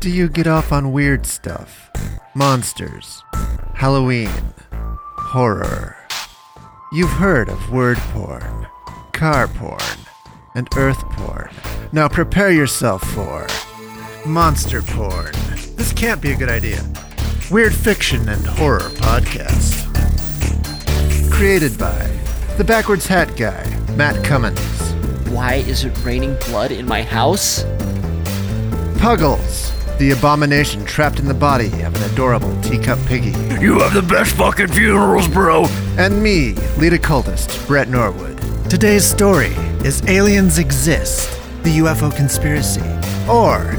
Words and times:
Do 0.00 0.10
you 0.10 0.28
get 0.28 0.46
off 0.46 0.70
on 0.70 0.92
weird 0.92 1.26
stuff? 1.26 1.90
Monsters, 2.32 3.24
Halloween, 3.74 4.30
horror. 4.70 5.96
You've 6.92 7.10
heard 7.10 7.48
of 7.48 7.72
word 7.72 7.96
porn, 7.98 8.68
car 9.12 9.48
porn, 9.48 9.80
and 10.54 10.68
earth 10.76 11.00
porn. 11.10 11.50
Now 11.90 12.06
prepare 12.06 12.52
yourself 12.52 13.02
for 13.02 13.48
monster 14.24 14.82
porn. 14.82 15.32
This 15.74 15.92
can't 15.92 16.22
be 16.22 16.30
a 16.30 16.36
good 16.36 16.48
idea. 16.48 16.80
Weird 17.50 17.74
fiction 17.74 18.28
and 18.28 18.46
horror 18.46 18.90
podcast. 19.00 19.84
Created 21.32 21.76
by 21.76 22.08
the 22.56 22.64
backwards 22.64 23.08
hat 23.08 23.36
guy, 23.36 23.64
Matt 23.96 24.24
Cummins. 24.24 24.60
Why 25.30 25.54
is 25.54 25.84
it 25.84 26.04
raining 26.04 26.36
blood 26.46 26.70
in 26.70 26.86
my 26.86 27.02
house? 27.02 27.64
Puggles, 28.98 29.72
the 29.98 30.12
abomination 30.12 30.84
trapped 30.84 31.18
in 31.18 31.26
the 31.26 31.34
body 31.34 31.66
of 31.82 31.94
an 31.94 32.10
adorable 32.12 32.58
teacup 32.62 32.98
piggy. 33.06 33.32
You 33.60 33.80
have 33.80 33.92
the 33.94 34.06
best 34.08 34.36
fucking 34.36 34.68
funerals, 34.68 35.26
bro. 35.26 35.66
And 35.98 36.22
me, 36.22 36.52
lead 36.78 36.92
occultist, 36.92 37.66
Brett 37.66 37.88
Norwood. 37.88 38.38
Today's 38.70 39.04
story 39.04 39.54
is 39.84 40.02
Aliens 40.06 40.58
Exist, 40.58 41.28
the 41.64 41.78
UFO 41.78 42.14
Conspiracy, 42.14 42.82
or 43.28 43.72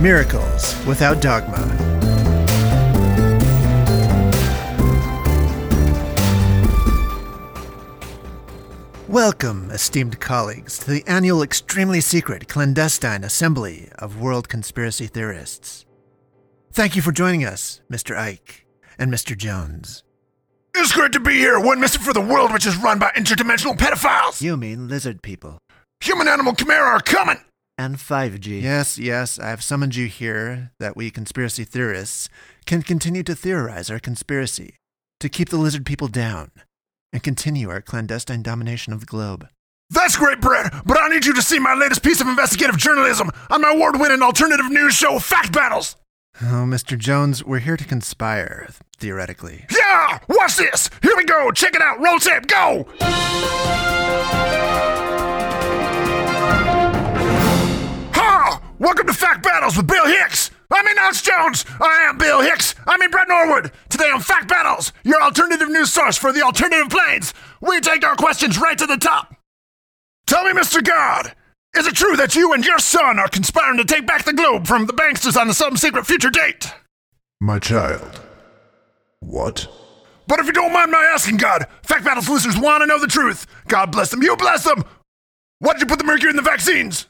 Miracles 0.00 0.76
Without 0.86 1.20
Dogma. 1.20 1.93
Welcome, 9.14 9.70
esteemed 9.70 10.18
colleagues, 10.18 10.76
to 10.80 10.90
the 10.90 11.04
annual 11.06 11.40
extremely 11.40 12.00
secret 12.00 12.48
clandestine 12.48 13.22
assembly 13.22 13.88
of 13.96 14.20
world 14.20 14.48
conspiracy 14.48 15.06
theorists. 15.06 15.86
Thank 16.72 16.96
you 16.96 17.00
for 17.00 17.12
joining 17.12 17.44
us, 17.44 17.80
Mr. 17.88 18.18
Ike 18.18 18.66
and 18.98 19.12
Mr. 19.12 19.38
Jones. 19.38 20.02
It's 20.74 20.90
great 20.90 21.12
to 21.12 21.20
be 21.20 21.34
here, 21.34 21.60
one 21.60 21.78
mission 21.78 22.02
for 22.02 22.12
the 22.12 22.20
world 22.20 22.52
which 22.52 22.66
is 22.66 22.76
run 22.76 22.98
by 22.98 23.12
interdimensional 23.16 23.78
pedophiles. 23.78 24.42
You 24.42 24.56
mean 24.56 24.88
lizard 24.88 25.22
people. 25.22 25.58
Human 26.00 26.26
animal 26.26 26.52
chimera 26.52 26.96
are 26.96 27.00
coming. 27.00 27.38
And 27.78 27.98
5G. 27.98 28.62
Yes, 28.62 28.98
yes, 28.98 29.38
I 29.38 29.50
have 29.50 29.62
summoned 29.62 29.94
you 29.94 30.08
here 30.08 30.72
that 30.80 30.96
we 30.96 31.12
conspiracy 31.12 31.62
theorists 31.62 32.28
can 32.66 32.82
continue 32.82 33.22
to 33.22 33.36
theorize 33.36 33.92
our 33.92 34.00
conspiracy, 34.00 34.74
to 35.20 35.28
keep 35.28 35.50
the 35.50 35.56
lizard 35.56 35.86
people 35.86 36.08
down, 36.08 36.50
and 37.14 37.22
continue 37.22 37.70
our 37.70 37.80
clandestine 37.80 38.42
domination 38.42 38.92
of 38.92 39.00
the 39.00 39.06
globe. 39.06 39.48
That's 39.88 40.16
great, 40.16 40.40
Brett, 40.40 40.74
but 40.84 40.98
I 41.00 41.08
need 41.08 41.24
you 41.24 41.32
to 41.34 41.42
see 41.42 41.60
my 41.60 41.74
latest 41.74 42.02
piece 42.02 42.20
of 42.20 42.26
investigative 42.26 42.76
journalism 42.76 43.30
on 43.50 43.62
my 43.62 43.70
award 43.72 44.00
winning 44.00 44.20
alternative 44.20 44.70
news 44.70 44.94
show, 44.94 45.20
Fact 45.20 45.52
Battles. 45.52 45.94
Oh, 46.42 46.66
Mr. 46.66 46.98
Jones, 46.98 47.44
we're 47.44 47.60
here 47.60 47.76
to 47.76 47.84
conspire, 47.84 48.68
theoretically. 48.96 49.64
Yeah! 49.70 50.18
Watch 50.28 50.56
this! 50.56 50.90
Here 51.02 51.16
we 51.16 51.24
go! 51.24 51.52
Check 51.52 51.76
it 51.76 51.82
out! 51.82 52.00
Roll 52.00 52.18
tape, 52.18 52.48
go! 52.48 52.88
Ha! 58.12 58.60
Welcome 58.80 59.06
to 59.06 59.12
Fact 59.12 59.44
Battles 59.44 59.76
with 59.76 59.86
Bill 59.86 60.06
Hicks! 60.06 60.50
I 60.74 60.82
mean, 60.82 60.98
Alex 60.98 61.22
Jones! 61.22 61.64
I 61.80 62.06
am 62.08 62.18
Bill 62.18 62.40
Hicks! 62.40 62.74
I 62.84 62.96
mean, 62.98 63.10
Brett 63.10 63.28
Norwood! 63.28 63.70
Today 63.88 64.10
on 64.12 64.20
Fact 64.20 64.48
Battles, 64.48 64.92
your 65.04 65.22
alternative 65.22 65.68
news 65.68 65.92
source 65.92 66.18
for 66.18 66.32
the 66.32 66.42
alternative 66.42 66.90
planes! 66.90 67.32
We 67.60 67.80
take 67.80 68.04
our 68.04 68.16
questions 68.16 68.58
right 68.58 68.76
to 68.78 68.86
the 68.86 68.96
top! 68.96 69.36
Tell 70.26 70.42
me, 70.42 70.50
Mr. 70.50 70.82
God, 70.82 71.32
is 71.76 71.86
it 71.86 71.94
true 71.94 72.16
that 72.16 72.34
you 72.34 72.52
and 72.54 72.66
your 72.66 72.80
son 72.80 73.20
are 73.20 73.28
conspiring 73.28 73.78
to 73.78 73.84
take 73.84 74.04
back 74.04 74.24
the 74.24 74.32
globe 74.32 74.66
from 74.66 74.86
the 74.86 74.92
banksters 74.92 75.40
on 75.40 75.52
some 75.54 75.76
secret 75.76 76.06
future 76.06 76.30
date? 76.30 76.72
My 77.40 77.60
child. 77.60 78.20
What? 79.20 79.68
But 80.26 80.40
if 80.40 80.46
you 80.46 80.52
don't 80.52 80.72
mind 80.72 80.90
my 80.90 81.08
asking, 81.14 81.36
God, 81.36 81.66
Fact 81.84 82.04
Battles 82.04 82.28
listeners 82.28 82.58
want 82.58 82.82
to 82.82 82.86
know 82.86 82.98
the 82.98 83.06
truth. 83.06 83.46
God 83.68 83.92
bless 83.92 84.10
them. 84.10 84.22
You 84.24 84.36
bless 84.36 84.64
them. 84.64 84.84
Why'd 85.60 85.78
you 85.78 85.86
put 85.86 86.00
the 86.00 86.04
mercury 86.04 86.30
in 86.30 86.36
the 86.36 86.42
vaccines? 86.42 87.06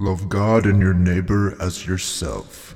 Love 0.00 0.30
God 0.30 0.64
and 0.64 0.80
your 0.80 0.94
neighbor 0.94 1.54
as 1.60 1.86
yourself. 1.86 2.74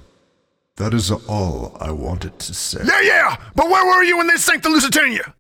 That 0.76 0.92
is 0.92 1.10
all 1.10 1.74
I 1.80 1.90
wanted 1.90 2.38
to 2.40 2.52
say. 2.52 2.80
Yeah, 2.84 3.00
yeah. 3.00 3.36
But 3.54 3.70
where 3.70 3.86
were 3.86 4.04
you 4.04 4.18
when 4.18 4.26
they 4.26 4.36
sank 4.36 4.62
the 4.62 4.68
Lusitania? 4.68 5.34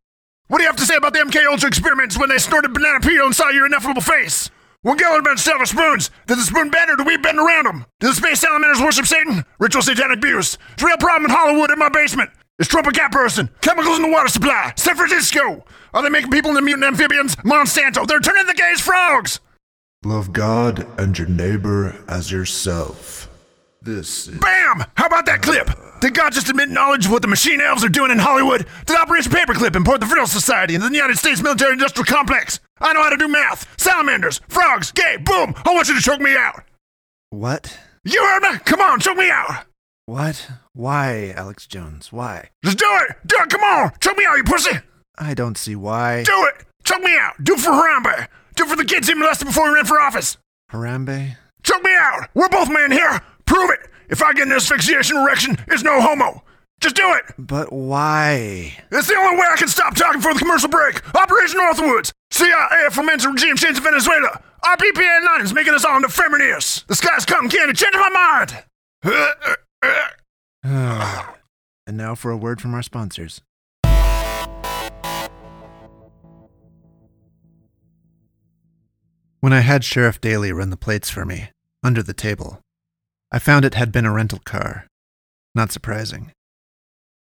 What 0.48 0.58
do 0.58 0.64
you 0.64 0.70
have 0.70 0.78
to 0.78 0.86
say 0.86 0.96
about 0.96 1.12
the 1.12 1.18
MK 1.18 1.44
Ultra 1.46 1.68
experiments 1.68 2.18
when 2.18 2.30
they 2.30 2.38
snorted 2.38 2.72
banana 2.72 3.00
peel 3.00 3.26
and 3.26 3.36
saw 3.36 3.50
your 3.50 3.66
ineffable 3.66 4.00
face? 4.00 4.48
When 4.80 4.96
Geller 4.96 5.22
bent 5.22 5.38
silver 5.38 5.66
spoons, 5.66 6.10
did 6.26 6.38
the 6.38 6.42
spoon 6.42 6.70
bend 6.70 6.90
or 6.90 6.96
did 6.96 7.06
we 7.06 7.18
bend 7.18 7.38
around 7.38 7.66
them? 7.66 7.84
Did 8.00 8.12
the 8.12 8.14
space 8.14 8.40
salamanders 8.40 8.80
worship 8.80 9.04
Satan? 9.04 9.44
Ritual 9.58 9.82
satanic 9.82 10.16
abuse. 10.18 10.56
It's 10.72 10.82
a 10.82 10.86
real 10.86 10.96
problem 10.96 11.30
in 11.30 11.36
Hollywood 11.36 11.70
in 11.70 11.78
my 11.78 11.90
basement. 11.90 12.30
It's 12.58 12.68
Trump 12.68 12.86
a 12.86 12.92
cat 12.92 13.12
person? 13.12 13.50
Chemicals 13.60 13.96
in 13.96 14.04
the 14.04 14.10
water 14.10 14.28
supply. 14.28 14.72
San 14.76 14.96
Francisco. 14.96 15.66
Are 15.92 16.02
they 16.02 16.08
making 16.08 16.30
people 16.30 16.48
into 16.52 16.62
mutant 16.62 16.86
amphibians? 16.86 17.36
Monsanto. 17.36 18.06
They're 18.06 18.20
turning 18.20 18.46
the 18.46 18.54
gays 18.54 18.80
frogs. 18.80 19.40
Love 20.04 20.34
God 20.34 20.86
and 21.00 21.18
your 21.18 21.28
neighbor 21.28 21.96
as 22.08 22.30
yourself. 22.30 23.28
This 23.80 24.28
is. 24.28 24.38
Bam! 24.38 24.84
How 24.96 25.06
about 25.06 25.24
that 25.26 25.40
clip? 25.40 25.70
Did 26.00 26.14
God 26.14 26.34
just 26.34 26.50
admit 26.50 26.68
knowledge 26.68 27.06
of 27.06 27.12
what 27.12 27.22
the 27.22 27.28
machine 27.28 27.60
elves 27.60 27.82
are 27.82 27.88
doing 27.88 28.10
in 28.10 28.18
Hollywood? 28.18 28.66
Did 28.84 28.96
Operation 28.98 29.32
Paperclip 29.32 29.74
import 29.74 30.00
the 30.00 30.06
Friddle 30.06 30.26
Society 30.26 30.74
into 30.74 30.88
the 30.88 30.94
United 30.94 31.16
States 31.16 31.42
military 31.42 31.72
industrial 31.72 32.04
complex? 32.04 32.60
I 32.80 32.92
know 32.92 33.02
how 33.02 33.08
to 33.08 33.16
do 33.16 33.28
math. 33.28 33.66
Salamanders, 33.80 34.42
frogs, 34.48 34.92
gay, 34.92 35.16
boom! 35.16 35.54
I 35.64 35.74
want 35.74 35.88
you 35.88 35.94
to 35.94 36.02
choke 36.02 36.20
me 36.20 36.36
out. 36.36 36.62
What? 37.30 37.78
You 38.04 38.22
heard 38.22 38.42
me? 38.52 38.58
Come 38.66 38.80
on, 38.80 39.00
choke 39.00 39.16
me 39.16 39.30
out. 39.30 39.64
What? 40.04 40.50
Why, 40.74 41.32
Alex 41.34 41.66
Jones? 41.66 42.12
Why? 42.12 42.50
Just 42.62 42.76
do 42.76 42.86
it. 43.08 43.16
Do 43.26 43.36
it. 43.40 43.48
Come 43.48 43.62
on. 43.62 43.92
Choke 44.00 44.18
me 44.18 44.26
out, 44.26 44.36
you 44.36 44.44
pussy. 44.44 44.78
I 45.16 45.32
don't 45.32 45.56
see 45.56 45.76
why. 45.76 46.24
Do 46.24 46.44
it. 46.44 46.66
Choke 46.84 47.00
me 47.02 47.16
out. 47.16 47.42
Do 47.42 47.54
it 47.54 47.60
for 47.60 47.70
Harambe. 47.70 48.28
Do 48.54 48.64
it 48.64 48.70
for 48.70 48.76
the 48.76 48.84
kids 48.84 49.08
he 49.08 49.14
molested 49.14 49.48
before 49.48 49.68
he 49.68 49.74
ran 49.74 49.84
for 49.84 50.00
office. 50.00 50.38
Harambe? 50.70 51.36
Choke 51.62 51.82
me 51.82 51.94
out. 51.94 52.28
We're 52.34 52.48
both 52.48 52.68
men 52.70 52.92
here. 52.92 53.20
Prove 53.46 53.70
it. 53.70 53.80
If 54.08 54.22
I 54.22 54.32
get 54.32 54.46
an 54.46 54.52
asphyxiation 54.52 55.16
erection, 55.16 55.56
it's 55.68 55.82
no 55.82 56.00
homo. 56.00 56.42
Just 56.80 56.96
do 56.96 57.12
it. 57.14 57.24
But 57.38 57.72
why? 57.72 58.76
It's 58.90 59.08
the 59.08 59.16
only 59.16 59.38
way 59.38 59.46
I 59.50 59.56
can 59.56 59.68
stop 59.68 59.96
talking 59.96 60.20
for 60.20 60.34
the 60.34 60.40
commercial 60.40 60.68
break. 60.68 61.02
Operation 61.16 61.60
Northwoods. 61.60 62.12
CIA 62.30 62.90
fomenting 62.90 63.30
regime 63.32 63.56
change 63.56 63.78
in 63.78 63.82
Venezuela. 63.82 64.42
RPPA 64.62 65.24
9 65.24 65.40
is 65.42 65.54
making 65.54 65.74
us 65.74 65.84
all 65.84 65.96
into 65.96 66.08
feminists. 66.08 66.84
The 66.88 66.94
sky's 66.94 67.24
come 67.24 67.48
candy. 67.48 67.74
Change 67.74 67.94
my 67.94 68.52
mind. 69.04 69.24
and 71.86 71.96
now 71.96 72.14
for 72.14 72.30
a 72.30 72.36
word 72.36 72.60
from 72.60 72.74
our 72.74 72.82
sponsors. 72.82 73.40
When 79.44 79.52
I 79.52 79.60
had 79.60 79.84
Sheriff 79.84 80.22
Daly 80.22 80.52
run 80.52 80.70
the 80.70 80.76
plates 80.78 81.10
for 81.10 81.26
me, 81.26 81.50
under 81.82 82.02
the 82.02 82.14
table, 82.14 82.62
I 83.30 83.38
found 83.38 83.66
it 83.66 83.74
had 83.74 83.92
been 83.92 84.06
a 84.06 84.10
rental 84.10 84.38
car. 84.38 84.86
Not 85.54 85.70
surprising. 85.70 86.32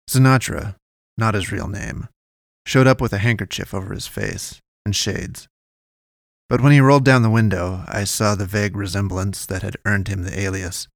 Sinatra, 0.09 0.73
not 1.19 1.35
his 1.35 1.51
real 1.51 1.67
name, 1.67 2.07
showed 2.65 2.87
up 2.87 2.99
with 2.99 3.13
a 3.13 3.19
handkerchief 3.19 3.75
over 3.75 3.93
his 3.93 4.07
face 4.07 4.59
and 4.83 4.95
shades. 4.95 5.47
But 6.49 6.61
when 6.61 6.71
he 6.71 6.79
rolled 6.79 7.05
down 7.05 7.21
the 7.21 7.29
window, 7.29 7.83
I 7.87 8.05
saw 8.05 8.33
the 8.33 8.47
vague 8.47 8.75
resemblance 8.75 9.45
that 9.45 9.61
had 9.61 9.77
earned 9.85 10.07
him 10.07 10.23
the 10.23 10.39
alias. 10.39 10.87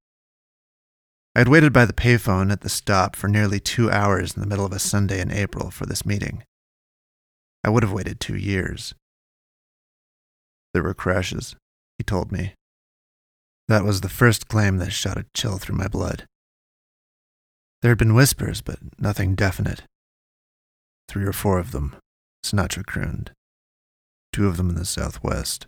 I 1.36 1.42
had 1.42 1.48
waited 1.48 1.72
by 1.74 1.86
the 1.86 1.94
payphone 1.94 2.52
at 2.52 2.62
the 2.62 2.70
stop 2.70 3.16
for 3.16 3.28
nearly 3.28 3.60
two 3.60 3.92
hours 3.92 4.34
in 4.34 4.42
the 4.42 4.48
middle 4.48 4.66
of 4.66 4.74
a 4.74 4.80
Sunday 4.80 5.22
in 5.22 5.30
April 5.30 5.70
for 5.70 5.86
this 5.86 6.08
meeting. 6.08 6.44
I 7.64 7.70
would 7.70 7.84
have 7.84 7.94
waited 7.94 8.20
two 8.20 8.36
years. 8.36 8.96
There 10.74 10.84
were 10.84 10.94
crashes, 10.94 11.56
he 11.98 12.04
told 12.04 12.32
me. 12.32 12.54
That 13.68 13.84
was 13.84 14.02
the 14.02 14.10
first 14.10 14.48
claim 14.48 14.78
that 14.78 14.92
shot 14.92 15.18
a 15.18 15.26
chill 15.34 15.58
through 15.58 15.78
my 15.78 15.88
blood. 15.88 16.26
There 17.82 17.92
had 17.92 17.98
been 17.98 18.16
whispers, 18.16 18.62
but 18.62 18.80
nothing 18.98 19.36
definite. 19.36 19.84
Three 21.08 21.26
or 21.26 21.34
four 21.34 21.60
of 21.60 21.72
them, 21.72 21.96
Sinatra 22.44 22.86
crooned. 22.86 23.32
Two 24.32 24.48
of 24.48 24.58
them 24.58 24.70
in 24.70 24.76
the 24.76 24.86
southwest. 24.86 25.68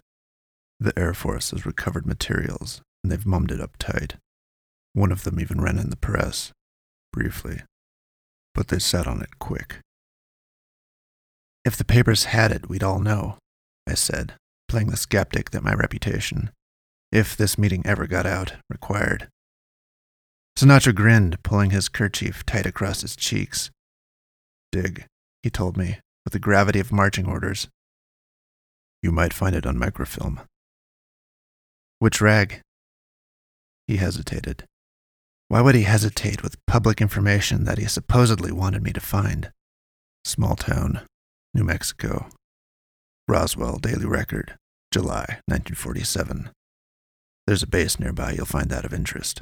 The 0.80 0.98
Air 0.98 1.14
Force 1.14 1.52
has 1.52 1.66
recovered 1.66 2.06
materials, 2.06 2.82
and 3.04 3.12
they've 3.12 3.26
mummed 3.26 3.52
it 3.52 3.62
up 3.62 3.78
tight. 3.78 4.16
One 4.94 5.12
of 5.12 5.24
them 5.24 5.40
even 5.40 5.62
ran 5.62 5.78
in 5.78 5.90
the 5.90 5.98
press, 5.98 6.52
briefly, 7.14 7.62
but 8.54 8.70
they 8.70 8.80
sat 8.80 9.08
on 9.08 9.22
it 9.22 9.40
quick. 9.40 9.80
If 11.64 11.78
the 11.78 11.86
papers 11.86 12.26
had 12.26 12.52
it, 12.52 12.70
we'd 12.70 12.84
all 12.84 13.00
know, 13.00 13.38
I 13.88 13.94
said, 13.94 14.34
playing 14.68 14.90
the 14.90 14.98
skeptic 14.98 15.52
that 15.52 15.64
my 15.64 15.74
reputation, 15.74 16.52
if 17.12 17.36
this 17.36 17.58
meeting 17.58 17.82
ever 17.86 18.08
got 18.08 18.26
out, 18.26 18.54
required. 18.70 19.30
Sinatra 20.58 20.96
grinned, 20.96 21.42
pulling 21.44 21.72
his 21.72 21.90
kerchief 21.90 22.46
tight 22.46 22.66
across 22.66 23.02
his 23.02 23.16
cheeks. 23.16 23.70
Dig, 24.72 25.06
he 25.44 25.50
told 25.50 25.78
me, 25.78 26.00
with 26.24 26.34
the 26.34 26.40
gravity 26.40 26.80
of 26.80 26.92
marching 26.92 27.26
orders. 27.26 27.68
You 29.02 29.12
might 29.12 29.34
find 29.34 29.56
it 29.56 29.66
on 29.66 29.78
microfilm. 29.78 30.42
Which 32.00 32.22
rag? 32.22 32.62
He 33.88 33.98
hesitated. 33.98 34.66
Why 35.48 35.62
would 35.62 35.76
he 35.76 35.84
hesitate 35.84 36.42
with 36.42 36.58
public 36.66 37.02
information 37.02 37.66
that 37.66 37.78
he 37.78 37.86
supposedly 37.86 38.52
wanted 38.52 38.82
me 38.82 38.92
to 38.94 39.00
find? 39.00 39.52
Small 40.24 40.56
town, 40.56 41.02
New 41.54 41.64
Mexico. 41.64 42.30
Roswell 43.28 43.80
Daily 43.80 44.06
Record, 44.06 44.56
July 44.92 45.42
1947. 45.48 46.52
There's 47.48 47.64
a 47.64 47.68
base 47.68 48.00
nearby, 48.00 48.34
you'll 48.34 48.46
find 48.46 48.70
that 48.70 48.86
of 48.86 48.94
interest. 48.94 49.42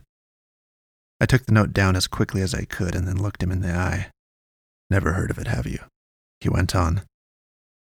I 1.19 1.25
took 1.25 1.45
the 1.45 1.51
note 1.51 1.73
down 1.73 1.97
as 1.97 2.07
quickly 2.07 2.41
as 2.41 2.53
I 2.53 2.63
could 2.63 2.95
and 2.95 3.05
then 3.05 3.21
looked 3.21 3.43
him 3.43 3.51
in 3.51 3.59
the 3.59 3.73
eye. 3.73 4.07
Never 4.89 5.13
heard 5.13 5.31
of 5.31 5.37
it, 5.37 5.47
have 5.47 5.67
you? 5.67 5.79
He 6.39 6.47
went 6.47 6.73
on. 6.73 7.01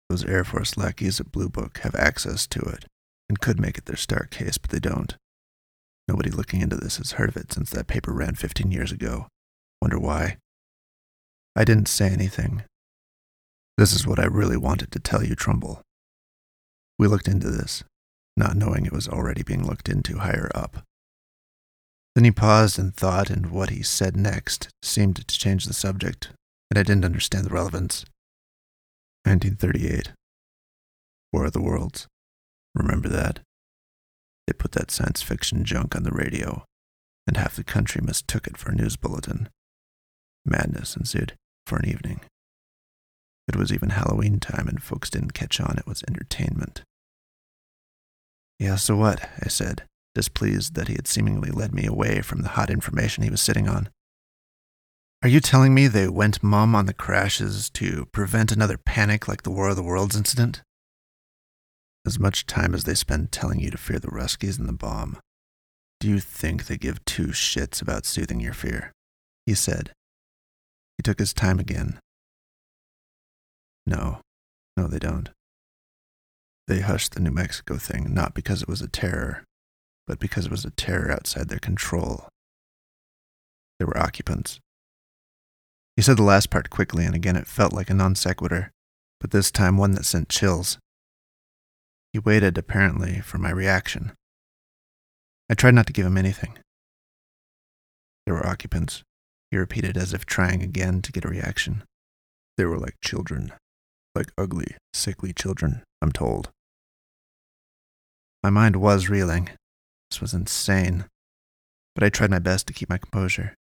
Those 0.09 0.23
Air 0.23 0.45
Force 0.45 0.77
lackeys 0.77 1.19
at 1.19 1.33
Blue 1.33 1.49
Book 1.49 1.79
have 1.79 1.95
access 1.95 2.47
to 2.47 2.61
it 2.61 2.85
and 3.27 3.41
could 3.41 3.59
make 3.59 3.77
it 3.77 3.85
their 3.85 3.97
star 3.97 4.27
case, 4.31 4.57
but 4.57 4.71
they 4.71 4.79
don't. 4.79 5.17
Nobody 6.07 6.29
looking 6.29 6.61
into 6.61 6.77
this 6.77 6.95
has 6.97 7.13
heard 7.13 7.29
of 7.29 7.37
it 7.37 7.51
since 7.51 7.69
that 7.71 7.87
paper 7.87 8.13
ran 8.13 8.35
15 8.35 8.71
years 8.71 8.93
ago. 8.93 9.27
Wonder 9.81 9.99
why? 9.99 10.37
I 11.57 11.65
didn't 11.65 11.87
say 11.89 12.07
anything. 12.09 12.63
This 13.77 13.93
is 13.93 14.05
what 14.05 14.19
I 14.19 14.25
really 14.25 14.57
wanted 14.57 14.91
to 14.91 14.99
tell 14.99 15.23
you, 15.23 15.35
Trumbull. 15.35 15.81
We 16.99 17.07
looked 17.07 17.27
into 17.27 17.49
this, 17.49 17.83
not 18.37 18.55
knowing 18.55 18.85
it 18.85 18.93
was 18.93 19.07
already 19.07 19.43
being 19.43 19.65
looked 19.65 19.89
into 19.89 20.19
higher 20.19 20.51
up. 20.53 20.83
Then 22.15 22.25
he 22.25 22.31
paused 22.31 22.77
and 22.77 22.95
thought, 22.95 23.31
and 23.31 23.49
what 23.49 23.71
he 23.71 23.81
said 23.81 24.15
next 24.15 24.69
seemed 24.83 25.15
to 25.15 25.39
change 25.39 25.65
the 25.65 25.73
subject, 25.73 26.29
and 26.69 26.77
I 26.77 26.83
didn't 26.83 27.05
understand 27.05 27.45
the 27.45 27.53
relevance. 27.53 28.05
1938. 29.25 30.11
War 31.31 31.45
of 31.45 31.53
the 31.53 31.61
Worlds. 31.61 32.07
Remember 32.75 33.09
that? 33.09 33.39
They 34.45 34.53
put 34.53 34.73
that 34.73 34.91
science 34.91 35.23
fiction 35.23 35.63
junk 35.65 35.95
on 35.95 36.03
the 36.03 36.11
radio, 36.11 36.65
and 37.25 37.37
half 37.37 37.55
the 37.55 37.63
country 37.63 38.01
mistook 38.03 38.45
it 38.45 38.57
for 38.57 38.71
a 38.71 38.75
news 38.75 38.97
bulletin. 38.97 39.49
Madness 40.45 40.95
ensued 40.95 41.33
for 41.65 41.77
an 41.77 41.87
evening. 41.89 42.21
It 43.47 43.55
was 43.55 43.73
even 43.73 43.89
Halloween 43.89 44.39
time, 44.39 44.67
and 44.67 44.81
folks 44.81 45.09
didn't 45.09 45.33
catch 45.33 45.59
on 45.59 45.77
it 45.77 45.87
was 45.87 46.03
entertainment. 46.07 46.83
Yeah, 48.59 48.75
so 48.75 48.95
what? 48.95 49.29
I 49.41 49.49
said, 49.49 49.83
displeased 50.15 50.75
that 50.75 50.87
he 50.87 50.93
had 50.93 51.07
seemingly 51.07 51.51
led 51.51 51.73
me 51.73 51.85
away 51.85 52.21
from 52.21 52.41
the 52.41 52.49
hot 52.49 52.69
information 52.69 53.23
he 53.23 53.29
was 53.29 53.41
sitting 53.41 53.67
on. 53.67 53.89
Are 55.21 55.29
you 55.29 55.39
telling 55.39 55.73
me 55.73 55.87
they 55.87 56.07
went 56.07 56.43
mum 56.43 56.75
on 56.75 56.85
the 56.85 56.93
crashes 56.93 57.69
to 57.71 58.05
prevent 58.11 58.51
another 58.51 58.77
panic 58.77 59.27
like 59.27 59.43
the 59.43 59.51
War 59.51 59.69
of 59.69 59.75
the 59.75 59.83
Worlds 59.83 60.15
incident? 60.15 60.61
As 62.05 62.19
much 62.19 62.45
time 62.45 62.73
as 62.75 62.83
they 62.83 62.93
spend 62.93 63.31
telling 63.31 63.59
you 63.59 63.71
to 63.71 63.77
fear 63.77 63.99
the 63.99 64.09
Ruskies 64.09 64.59
and 64.59 64.67
the 64.67 64.73
bomb, 64.73 65.17
do 66.01 66.09
you 66.09 66.19
think 66.19 66.65
they 66.65 66.75
give 66.75 67.03
two 67.05 67.27
shits 67.27 67.81
about 67.81 68.05
soothing 68.05 68.41
your 68.41 68.53
fear? 68.53 68.91
He 69.45 69.53
said. 69.53 69.93
He 70.97 71.01
took 71.03 71.19
his 71.19 71.33
time 71.33 71.59
again. 71.59 71.99
No, 73.85 74.21
no, 74.77 74.87
they 74.87 74.99
don't. 74.99 75.29
They 76.67 76.79
hushed 76.79 77.13
the 77.13 77.19
New 77.19 77.31
Mexico 77.31 77.77
thing 77.77 78.13
not 78.13 78.33
because 78.33 78.61
it 78.61 78.69
was 78.69 78.81
a 78.81 78.87
terror, 78.87 79.43
but 80.07 80.19
because 80.19 80.45
it 80.45 80.51
was 80.51 80.65
a 80.65 80.71
terror 80.71 81.11
outside 81.11 81.49
their 81.49 81.59
control. 81.59 82.29
There 83.77 83.87
were 83.87 83.97
occupants. 83.97 84.59
He 85.95 86.01
said 86.01 86.17
the 86.17 86.23
last 86.23 86.49
part 86.49 86.69
quickly, 86.69 87.05
and 87.05 87.13
again 87.13 87.35
it 87.35 87.47
felt 87.47 87.73
like 87.73 87.89
a 87.89 87.93
non 87.93 88.15
sequitur, 88.15 88.71
but 89.19 89.31
this 89.31 89.51
time 89.51 89.77
one 89.77 89.91
that 89.91 90.05
sent 90.05 90.29
chills. 90.29 90.77
He 92.13 92.19
waited, 92.19 92.57
apparently, 92.57 93.19
for 93.21 93.39
my 93.39 93.49
reaction. 93.49 94.13
I 95.49 95.55
tried 95.55 95.73
not 95.73 95.87
to 95.87 95.93
give 95.93 96.05
him 96.05 96.17
anything. 96.17 96.57
There 98.25 98.35
were 98.35 98.45
occupants, 98.45 99.03
he 99.51 99.57
repeated 99.57 99.97
as 99.97 100.13
if 100.13 100.25
trying 100.25 100.61
again 100.61 101.01
to 101.01 101.11
get 101.11 101.25
a 101.25 101.29
reaction. 101.29 101.83
They 102.57 102.65
were 102.65 102.77
like 102.77 102.95
children, 103.03 103.51
like 104.15 104.31
ugly, 104.37 104.75
sickly 104.93 105.33
children, 105.33 105.83
I'm 106.01 106.11
told. 106.11 106.49
My 108.43 108.49
mind 108.49 108.75
was 108.75 109.09
reeling. 109.09 109.49
This 110.09 110.21
was 110.21 110.33
insane. 110.33 111.05
But 111.95 112.03
I 112.03 112.09
tried 112.09 112.31
my 112.31 112.39
best 112.39 112.67
to 112.67 112.73
keep 112.73 112.89
my 112.89 112.97
composure. 112.97 113.55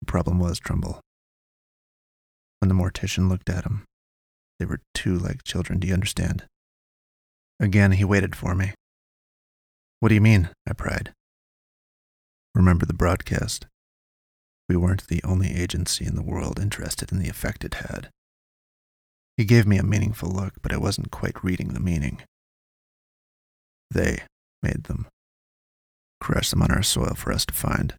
The 0.00 0.06
problem 0.06 0.38
was 0.38 0.58
Trumbull. 0.58 1.00
When 2.60 2.68
the 2.68 2.74
mortician 2.74 3.28
looked 3.28 3.48
at 3.48 3.64
him, 3.64 3.84
they 4.58 4.64
were 4.66 4.80
too 4.94 5.16
like 5.16 5.44
children, 5.44 5.78
do 5.78 5.86
you 5.86 5.94
understand? 5.94 6.44
Again, 7.60 7.92
he 7.92 8.04
waited 8.04 8.34
for 8.34 8.54
me. 8.54 8.72
What 10.00 10.08
do 10.08 10.14
you 10.14 10.20
mean? 10.20 10.50
I 10.68 10.72
pried. 10.72 11.12
Remember 12.54 12.86
the 12.86 12.94
broadcast. 12.94 13.66
We 14.68 14.76
weren't 14.76 15.06
the 15.06 15.22
only 15.24 15.54
agency 15.54 16.06
in 16.06 16.14
the 16.14 16.22
world 16.22 16.58
interested 16.58 17.12
in 17.12 17.18
the 17.18 17.28
effect 17.28 17.64
it 17.64 17.74
had. 17.74 18.10
He 19.38 19.44
gave 19.44 19.68
me 19.68 19.78
a 19.78 19.84
meaningful 19.84 20.28
look, 20.28 20.54
but 20.62 20.72
I 20.72 20.78
wasn't 20.78 21.12
quite 21.12 21.44
reading 21.44 21.68
the 21.68 21.78
meaning. 21.78 22.20
They 23.88 24.22
made 24.64 24.84
them. 24.84 25.06
Crashed 26.20 26.50
them 26.50 26.60
on 26.60 26.72
our 26.72 26.82
soil 26.82 27.14
for 27.14 27.32
us 27.32 27.46
to 27.46 27.54
find. 27.54 27.94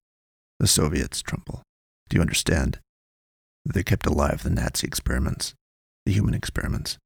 The 0.60 0.68
Soviets, 0.68 1.22
Trumbull. 1.22 1.64
Do 2.10 2.18
you 2.18 2.22
understand? 2.22 2.80
They 3.66 3.84
kept 3.84 4.06
alive 4.06 4.44
the 4.44 4.50
Nazi 4.50 4.86
experiments, 4.86 5.54
the 6.06 6.12
human 6.12 6.34
experiments. 6.34 6.98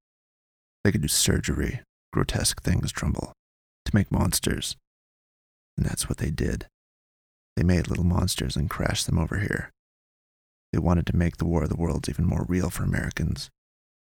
They 0.84 0.92
could 0.92 1.04
do 1.04 1.08
surgery, 1.08 1.82
grotesque 2.12 2.60
things, 2.64 2.92
Trumbull, 2.92 3.34
to 3.86 3.96
make 3.96 4.12
monsters. 4.12 4.76
And 5.78 5.86
that's 5.86 6.10
what 6.10 6.18
they 6.18 6.32
did. 6.32 6.66
They 7.56 7.64
made 7.64 7.88
little 7.88 8.04
monsters 8.04 8.56
and 8.56 8.68
crashed 8.68 9.06
them 9.06 9.20
over 9.20 9.38
here. 9.38 9.70
They 10.72 10.80
wanted 10.80 11.06
to 11.06 11.16
make 11.16 11.38
the 11.38 11.46
War 11.46 11.64
of 11.64 11.70
the 11.70 11.76
Worlds 11.76 12.10
even 12.10 12.26
more 12.26 12.48
real 12.50 12.72
for 12.72 12.84
Americans. 12.84 13.52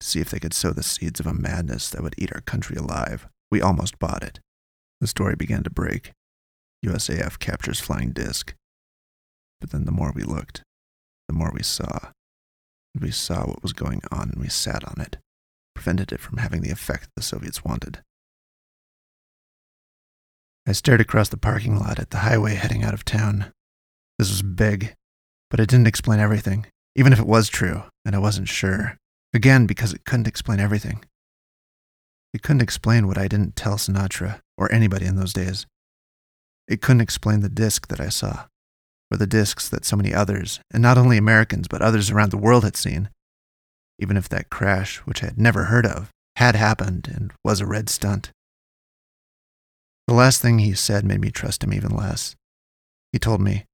See 0.01 0.19
if 0.19 0.29
they 0.29 0.39
could 0.39 0.53
sow 0.53 0.71
the 0.71 0.83
seeds 0.83 1.19
of 1.19 1.27
a 1.27 1.33
madness 1.33 1.89
that 1.89 2.03
would 2.03 2.15
eat 2.17 2.33
our 2.33 2.41
country 2.41 2.75
alive. 2.75 3.27
We 3.51 3.61
almost 3.61 3.99
bought 3.99 4.23
it. 4.23 4.39
The 5.01 5.07
story 5.07 5.35
began 5.35 5.63
to 5.63 5.69
break. 5.69 6.11
USAF 6.85 7.39
captures 7.39 7.79
flying 7.79 8.11
disc. 8.11 8.53
But 9.59 9.71
then 9.71 9.85
the 9.85 9.91
more 9.91 10.11
we 10.13 10.23
looked, 10.23 10.63
the 11.27 11.33
more 11.33 11.51
we 11.53 11.63
saw. 11.63 12.11
And 12.93 13.03
we 13.03 13.11
saw 13.11 13.45
what 13.45 13.63
was 13.63 13.73
going 13.73 14.01
on 14.11 14.29
and 14.29 14.41
we 14.41 14.49
sat 14.49 14.83
on 14.83 15.01
it 15.01 15.17
prevented 15.75 16.11
it 16.11 16.19
from 16.19 16.37
having 16.37 16.61
the 16.61 16.71
effect 16.71 17.09
the 17.15 17.21
Soviets 17.21 17.63
wanted. 17.63 17.99
I 20.65 20.71
stared 20.71 21.01
across 21.01 21.29
the 21.29 21.37
parking 21.37 21.77
lot 21.77 21.99
at 21.99 22.09
the 22.09 22.19
highway 22.19 22.55
heading 22.55 22.83
out 22.83 22.95
of 22.95 23.05
town. 23.05 23.51
This 24.17 24.29
was 24.29 24.41
big, 24.41 24.95
but 25.51 25.59
it 25.59 25.69
didn't 25.69 25.85
explain 25.85 26.19
everything, 26.19 26.65
even 26.95 27.13
if 27.13 27.19
it 27.19 27.27
was 27.27 27.49
true, 27.49 27.83
and 28.03 28.15
I 28.15 28.19
wasn't 28.19 28.47
sure. 28.47 28.97
Again, 29.35 29.65
because 29.65 29.91
it 29.93 30.05
couldn't 30.05 30.29
explain 30.29 30.61
everything. 30.61 31.03
It 32.33 32.41
couldn't 32.41 32.61
explain 32.61 33.05
what 33.05 33.17
I 33.17 33.27
didn't 33.27 33.57
tell 33.57 33.75
Sinatra 33.75 34.39
or 34.57 34.71
anybody 34.71 35.05
in 35.05 35.17
those 35.17 35.33
days. 35.33 35.65
It 36.69 36.81
couldn't 36.81 37.01
explain 37.01 37.41
the 37.41 37.49
disc 37.49 37.89
that 37.89 37.99
I 37.99 38.07
saw, 38.07 38.45
or 39.11 39.17
the 39.17 39.27
discs 39.27 39.67
that 39.67 39.83
so 39.83 39.97
many 39.97 40.13
others, 40.13 40.61
and 40.71 40.81
not 40.81 40.97
only 40.97 41.17
Americans, 41.17 41.67
but 41.67 41.81
others 41.81 42.09
around 42.09 42.31
the 42.31 42.37
world 42.37 42.63
had 42.63 42.77
seen, 42.77 43.09
even 43.99 44.15
if 44.15 44.29
that 44.29 44.49
crash, 44.49 44.99
which 44.99 45.21
I 45.21 45.25
had 45.25 45.37
never 45.37 45.65
heard 45.65 45.85
of, 45.85 46.11
had 46.37 46.55
happened 46.55 47.11
and 47.13 47.33
was 47.43 47.59
a 47.59 47.65
red 47.65 47.89
stunt. 47.89 48.31
The 50.07 50.13
last 50.13 50.41
thing 50.41 50.59
he 50.59 50.73
said 50.75 51.03
made 51.03 51.19
me 51.19 51.29
trust 51.29 51.61
him 51.61 51.73
even 51.73 51.91
less. 51.91 52.37
He 53.11 53.19
told 53.19 53.41
me, 53.41 53.65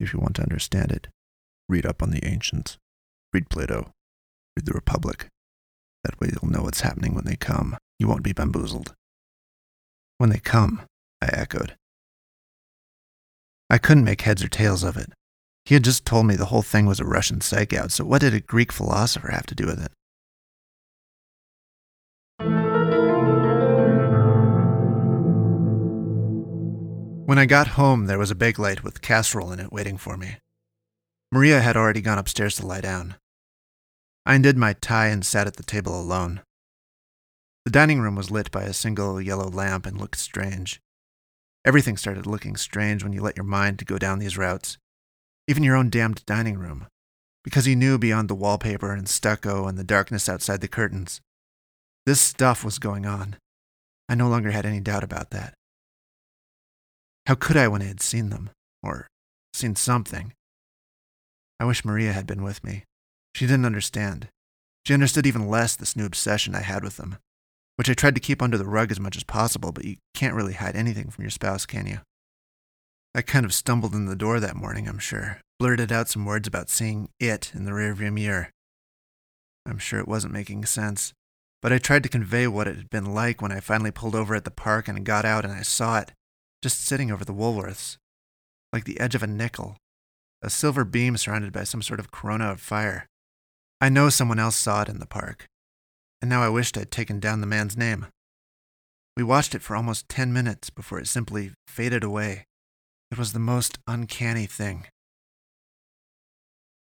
If 0.00 0.14
you 0.14 0.18
want 0.18 0.36
to 0.36 0.42
understand 0.42 0.92
it, 0.92 1.08
read 1.68 1.84
up 1.84 2.02
on 2.02 2.10
the 2.10 2.24
ancients, 2.24 2.78
read 3.34 3.50
Plato, 3.50 3.92
the 4.64 4.72
Republic. 4.72 5.28
That 6.04 6.18
way 6.20 6.30
you'll 6.32 6.50
know 6.50 6.62
what's 6.62 6.80
happening 6.80 7.14
when 7.14 7.24
they 7.24 7.36
come. 7.36 7.76
You 7.98 8.08
won't 8.08 8.22
be 8.22 8.32
bamboozled. 8.32 8.94
When 10.18 10.30
they 10.30 10.38
come, 10.38 10.82
I 11.20 11.28
echoed. 11.32 11.76
I 13.68 13.78
couldn't 13.78 14.04
make 14.04 14.22
heads 14.22 14.44
or 14.44 14.48
tails 14.48 14.82
of 14.82 14.96
it. 14.96 15.12
He 15.64 15.74
had 15.74 15.84
just 15.84 16.04
told 16.04 16.26
me 16.26 16.36
the 16.36 16.46
whole 16.46 16.62
thing 16.62 16.86
was 16.86 17.00
a 17.00 17.04
Russian 17.04 17.40
psych 17.40 17.72
out, 17.72 17.90
so 17.90 18.04
what 18.04 18.20
did 18.20 18.34
a 18.34 18.40
Greek 18.40 18.70
philosopher 18.70 19.32
have 19.32 19.46
to 19.46 19.54
do 19.54 19.66
with 19.66 19.84
it? 19.84 19.92
When 27.26 27.38
I 27.40 27.46
got 27.46 27.66
home, 27.68 28.06
there 28.06 28.20
was 28.20 28.30
a 28.30 28.36
big 28.36 28.60
light 28.60 28.84
with 28.84 29.02
casserole 29.02 29.50
in 29.50 29.58
it 29.58 29.72
waiting 29.72 29.98
for 29.98 30.16
me. 30.16 30.36
Maria 31.32 31.60
had 31.60 31.76
already 31.76 32.00
gone 32.00 32.18
upstairs 32.18 32.54
to 32.56 32.66
lie 32.66 32.80
down. 32.80 33.16
I 34.26 34.34
undid 34.34 34.58
my 34.58 34.74
tie 34.74 35.06
and 35.06 35.24
sat 35.24 35.46
at 35.46 35.56
the 35.56 35.62
table 35.62 35.98
alone. 35.98 36.42
The 37.64 37.70
dining 37.70 38.00
room 38.00 38.16
was 38.16 38.30
lit 38.30 38.50
by 38.50 38.64
a 38.64 38.74
single 38.74 39.20
yellow 39.22 39.48
lamp 39.48 39.86
and 39.86 39.98
looked 39.98 40.18
strange. 40.18 40.80
Everything 41.64 41.96
started 41.96 42.26
looking 42.26 42.56
strange 42.56 43.02
when 43.02 43.14
you 43.14 43.22
let 43.22 43.36
your 43.36 43.44
mind 43.44 43.86
go 43.86 43.96
down 43.96 44.18
these 44.18 44.36
routes 44.36 44.76
even 45.48 45.62
your 45.62 45.76
own 45.76 45.90
damned 45.90 46.24
dining 46.26 46.58
room, 46.58 46.86
because 47.44 47.64
he 47.64 47.74
knew 47.74 47.98
beyond 47.98 48.28
the 48.28 48.34
wallpaper 48.34 48.92
and 48.92 49.08
stucco 49.08 49.66
and 49.66 49.78
the 49.78 49.84
darkness 49.84 50.28
outside 50.28 50.60
the 50.60 50.68
curtains. 50.68 51.20
This 52.04 52.20
stuff 52.20 52.64
was 52.64 52.78
going 52.78 53.06
on. 53.06 53.36
I 54.08 54.14
no 54.14 54.28
longer 54.28 54.50
had 54.50 54.66
any 54.66 54.80
doubt 54.80 55.04
about 55.04 55.30
that. 55.30 55.54
How 57.26 57.34
could 57.34 57.56
I 57.56 57.68
when 57.68 57.82
I 57.82 57.86
had 57.86 58.00
seen 58.00 58.30
them? 58.30 58.50
or 58.82 59.08
seen 59.52 59.74
something. 59.74 60.32
I 61.58 61.64
wish 61.64 61.84
Maria 61.84 62.12
had 62.12 62.26
been 62.26 62.42
with 62.44 62.62
me. 62.62 62.84
She 63.36 63.46
didn't 63.46 63.66
understand. 63.66 64.30
She 64.86 64.94
understood 64.94 65.26
even 65.26 65.46
less 65.46 65.76
this 65.76 65.94
new 65.94 66.06
obsession 66.06 66.54
I 66.54 66.62
had 66.62 66.82
with 66.82 66.96
them, 66.96 67.18
which 67.74 67.90
I 67.90 67.92
tried 67.92 68.14
to 68.14 68.20
keep 68.20 68.40
under 68.40 68.56
the 68.56 68.64
rug 68.64 68.90
as 68.90 68.98
much 68.98 69.14
as 69.14 69.24
possible, 69.24 69.72
but 69.72 69.84
you 69.84 69.96
can't 70.14 70.34
really 70.34 70.54
hide 70.54 70.74
anything 70.74 71.10
from 71.10 71.22
your 71.22 71.30
spouse, 71.30 71.66
can 71.66 71.86
you? 71.86 71.98
I 73.14 73.20
kind 73.20 73.44
of 73.44 73.52
stumbled 73.52 73.94
in 73.94 74.06
the 74.06 74.16
door 74.16 74.40
that 74.40 74.56
morning, 74.56 74.88
I'm 74.88 74.98
sure, 74.98 75.42
blurted 75.58 75.92
out 75.92 76.08
some 76.08 76.24
words 76.24 76.48
about 76.48 76.70
seeing 76.70 77.10
it 77.20 77.52
in 77.54 77.66
the 77.66 77.72
rearview 77.72 78.10
mirror. 78.10 78.48
I'm 79.66 79.76
sure 79.76 80.00
it 80.00 80.08
wasn't 80.08 80.32
making 80.32 80.64
sense, 80.64 81.12
but 81.60 81.74
I 81.74 81.76
tried 81.76 82.04
to 82.04 82.08
convey 82.08 82.46
what 82.46 82.66
it 82.66 82.76
had 82.76 82.88
been 82.88 83.12
like 83.12 83.42
when 83.42 83.52
I 83.52 83.60
finally 83.60 83.90
pulled 83.90 84.14
over 84.14 84.34
at 84.34 84.44
the 84.44 84.50
park 84.50 84.88
and 84.88 85.04
got 85.04 85.26
out 85.26 85.44
and 85.44 85.52
I 85.52 85.60
saw 85.60 85.98
it, 85.98 86.12
just 86.62 86.82
sitting 86.82 87.10
over 87.10 87.26
the 87.26 87.34
Woolworths, 87.34 87.98
like 88.72 88.84
the 88.84 88.98
edge 88.98 89.14
of 89.14 89.22
a 89.22 89.26
nickel, 89.26 89.76
a 90.40 90.48
silver 90.48 90.86
beam 90.86 91.18
surrounded 91.18 91.52
by 91.52 91.64
some 91.64 91.82
sort 91.82 92.00
of 92.00 92.10
corona 92.10 92.50
of 92.52 92.62
fire. 92.62 93.06
I 93.80 93.88
know 93.90 94.08
someone 94.08 94.38
else 94.38 94.56
saw 94.56 94.82
it 94.82 94.88
in 94.88 95.00
the 95.00 95.06
park, 95.06 95.48
and 96.22 96.30
now 96.30 96.42
I 96.42 96.48
wished 96.48 96.78
I'd 96.78 96.90
taken 96.90 97.20
down 97.20 97.40
the 97.40 97.46
man's 97.46 97.76
name. 97.76 98.06
We 99.16 99.22
watched 99.22 99.54
it 99.54 99.62
for 99.62 99.76
almost 99.76 100.08
10 100.08 100.32
minutes 100.32 100.70
before 100.70 100.98
it 100.98 101.08
simply 101.08 101.52
faded 101.68 102.02
away. 102.02 102.44
It 103.10 103.18
was 103.18 103.32
the 103.32 103.38
most 103.38 103.78
uncanny 103.86 104.46
thing. 104.46 104.86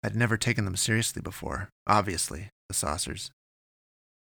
I'd 0.03 0.15
never 0.15 0.37
taken 0.37 0.65
them 0.65 0.77
seriously 0.77 1.23
before, 1.23 1.71
obviously, 1.87 2.51
the 2.69 2.75
saucers. 2.75 3.31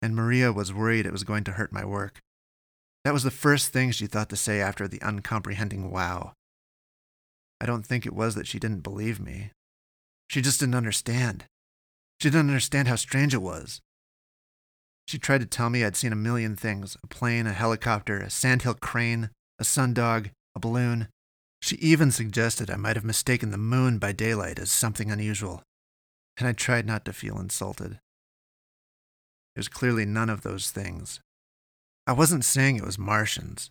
And 0.03 0.15
Maria 0.15 0.53
was 0.53 0.73
worried 0.73 1.07
it 1.07 1.13
was 1.13 1.25
going 1.25 1.45
to 1.45 1.53
hurt 1.53 1.73
my 1.73 1.85
work. 1.85 2.19
That 3.05 3.15
was 3.15 3.23
the 3.23 3.31
first 3.31 3.73
thing 3.73 3.91
she 3.91 4.07
thought 4.07 4.29
to 4.31 4.37
say 4.37 4.61
after 4.61 4.87
the 4.87 5.01
uncomprehending 5.01 5.91
wow. 5.91 6.33
I 7.61 7.67
don't 7.67 7.87
think 7.87 8.05
it 8.05 8.15
was 8.15 8.35
that 8.35 8.47
she 8.49 8.59
didn't 8.59 8.81
believe 8.81 9.21
me. 9.21 9.51
She 10.29 10.41
just 10.41 10.61
didn't 10.61 10.75
understand. 10.75 11.45
She 12.23 12.31
didn't 12.31 12.51
understand 12.51 12.87
how 12.87 12.95
strange 12.95 13.35
it 13.35 13.43
was. 13.43 13.81
She 15.09 15.19
tried 15.19 15.41
to 15.41 15.47
tell 15.47 15.71
me 15.71 15.83
I'd 15.83 15.97
seen 15.97 16.13
a 16.13 16.17
million 16.17 16.55
things 16.55 16.97
a 17.03 17.09
plane, 17.09 17.49
a 17.49 17.53
helicopter, 17.53 18.19
a 18.19 18.31
sandhill 18.31 18.75
crane, 18.75 19.31
a 19.59 19.65
sundog, 19.65 20.31
a 20.55 20.61
balloon. 20.61 21.09
She 21.61 21.75
even 21.79 22.13
suggested 22.13 22.71
I 22.71 22.77
might 22.77 22.95
have 22.95 23.05
mistaken 23.05 23.51
the 23.51 23.59
moon 23.59 23.99
by 23.99 24.13
daylight 24.13 24.61
as 24.61 24.71
something 24.71 25.11
unusual, 25.11 25.65
and 26.39 26.47
I 26.47 26.53
tried 26.53 26.87
not 26.87 27.05
to 27.07 27.13
feel 27.13 27.41
insulted. 27.41 27.99
It 29.57 29.59
was 29.59 29.67
clearly 29.67 30.05
none 30.05 30.31
of 30.31 30.43
those 30.43 30.71
things. 30.71 31.19
I 32.07 32.13
wasn't 32.13 32.45
saying 32.45 32.77
it 32.77 32.87
was 32.87 33.01
Martians, 33.01 33.69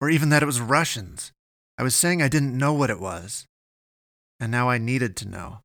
or 0.00 0.08
even 0.08 0.28
that 0.28 0.44
it 0.44 0.46
was 0.46 0.60
Russians. 0.60 1.32
I 1.76 1.82
was 1.82 1.96
saying 1.96 2.22
I 2.22 2.28
didn't 2.28 2.56
know 2.56 2.72
what 2.72 2.90
it 2.90 3.00
was, 3.00 3.46
and 4.38 4.52
now 4.52 4.70
I 4.70 4.78
needed 4.78 5.16
to 5.16 5.28
know. 5.28 5.62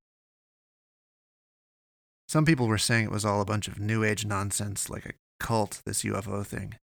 Some 2.33 2.45
people 2.45 2.65
were 2.65 2.79
saying 2.79 3.05
it 3.05 3.11
was 3.11 3.25
all 3.25 3.41
a 3.41 3.45
bunch 3.45 3.67
of 3.67 3.79
New 3.79 4.03
Age 4.03 4.25
nonsense, 4.25 4.89
like 4.89 5.05
a 5.05 5.13
cult, 5.39 5.83
this 5.85 6.01
UFO 6.01 6.43
thing. 6.43 6.73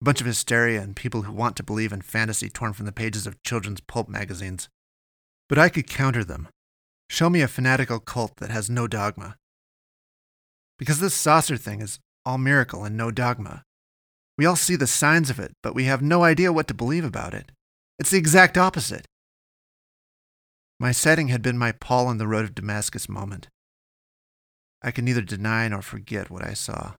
A 0.00 0.04
bunch 0.04 0.20
of 0.20 0.26
hysteria 0.26 0.82
and 0.82 0.96
people 0.96 1.22
who 1.22 1.32
want 1.32 1.54
to 1.58 1.62
believe 1.62 1.92
in 1.92 2.02
fantasy 2.02 2.48
torn 2.48 2.72
from 2.72 2.86
the 2.86 2.92
pages 2.92 3.24
of 3.24 3.40
children's 3.44 3.80
pulp 3.80 4.08
magazines. 4.08 4.68
But 5.48 5.60
I 5.60 5.68
could 5.68 5.86
counter 5.86 6.24
them. 6.24 6.48
Show 7.08 7.30
me 7.30 7.40
a 7.40 7.46
fanatical 7.46 8.00
cult 8.00 8.38
that 8.38 8.50
has 8.50 8.68
no 8.68 8.88
dogma. 8.88 9.36
Because 10.76 10.98
this 10.98 11.14
saucer 11.14 11.56
thing 11.56 11.80
is 11.80 12.00
all 12.26 12.38
miracle 12.38 12.82
and 12.82 12.96
no 12.96 13.12
dogma. 13.12 13.62
We 14.36 14.44
all 14.44 14.56
see 14.56 14.74
the 14.74 14.88
signs 14.88 15.30
of 15.30 15.38
it, 15.38 15.52
but 15.62 15.72
we 15.72 15.84
have 15.84 16.02
no 16.02 16.24
idea 16.24 16.52
what 16.52 16.66
to 16.66 16.74
believe 16.74 17.04
about 17.04 17.32
it. 17.32 17.52
It's 18.00 18.10
the 18.10 18.18
exact 18.18 18.58
opposite. 18.58 19.06
My 20.80 20.90
setting 20.90 21.28
had 21.28 21.42
been 21.42 21.58
my 21.58 21.70
Paul 21.70 22.08
on 22.08 22.18
the 22.18 22.26
road 22.26 22.44
of 22.44 22.56
Damascus 22.56 23.08
moment. 23.08 23.46
I 24.82 24.90
can 24.90 25.04
neither 25.04 25.22
deny 25.22 25.68
nor 25.68 25.82
forget 25.82 26.30
what 26.30 26.44
I 26.44 26.54
saw. 26.54 26.94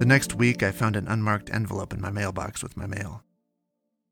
The 0.00 0.08
next 0.08 0.34
week, 0.34 0.62
I 0.62 0.72
found 0.72 0.96
an 0.96 1.08
unmarked 1.08 1.48
envelope 1.50 1.92
in 1.92 2.00
my 2.00 2.10
mailbox 2.10 2.62
with 2.62 2.76
my 2.76 2.86
mail. 2.86 3.22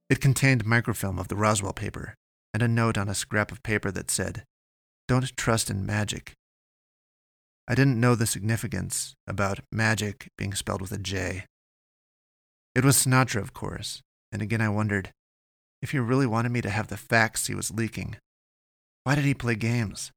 It 0.09 0.21
contained 0.21 0.65
microfilm 0.65 1.19
of 1.19 1.29
the 1.29 1.37
Roswell 1.37 1.73
paper 1.73 2.15
and 2.55 2.63
a 2.63 2.69
note 2.69 2.97
on 2.97 3.09
a 3.09 3.15
scrap 3.15 3.51
of 3.51 3.63
paper 3.63 3.91
that 3.91 4.11
said, 4.11 4.45
Don't 5.09 5.37
trust 5.37 5.69
in 5.69 5.85
Majic. 5.87 6.33
I 7.67 7.75
didn't 7.75 8.01
know 8.01 8.15
the 8.15 8.27
significance 8.27 9.15
about 9.27 9.61
magic 9.71 10.29
being 10.39 10.55
spelled 10.55 10.81
with 10.81 10.93
a 10.93 10.99
J. 10.99 11.47
It 12.75 12.85
was 12.85 12.97
Sinatra, 12.97 13.41
of 13.41 13.53
course, 13.53 14.01
and 14.31 14.43
again 14.43 14.61
I 14.61 14.69
wondered 14.69 15.13
if 15.83 15.91
he 15.91 15.99
really 15.99 16.27
wanted 16.27 16.53
me 16.53 16.61
to 16.63 16.71
have 16.71 16.89
the 16.89 16.97
facts 16.97 17.49
he 17.49 17.55
was 17.55 17.71
leaking. 17.71 18.17
Why 19.05 19.17
did 19.17 19.25
he 19.25 19.35
play 19.35 19.57
games? 19.57 20.13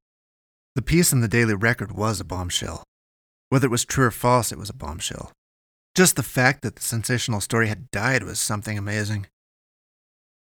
The 0.76 0.82
piece 0.82 1.12
in 1.12 1.22
the 1.22 1.28
Daily 1.28 1.56
Record 1.56 1.92
was 1.92 2.20
a 2.20 2.26
bombshell. 2.26 2.84
Whether 3.50 3.68
it 3.68 3.72
was 3.72 3.86
true 3.86 4.06
or 4.06 4.12
false, 4.12 4.52
it 4.52 4.58
was 4.58 4.70
a 4.70 4.74
bombshell. 4.74 5.32
Just 5.96 6.16
the 6.16 6.24
fact 6.24 6.62
that 6.62 6.76
the 6.76 6.82
sensational 6.82 7.42
story 7.42 7.68
had 7.68 7.90
died 7.90 8.24
was 8.24 8.40
something 8.40 8.78
amazing. 8.78 9.28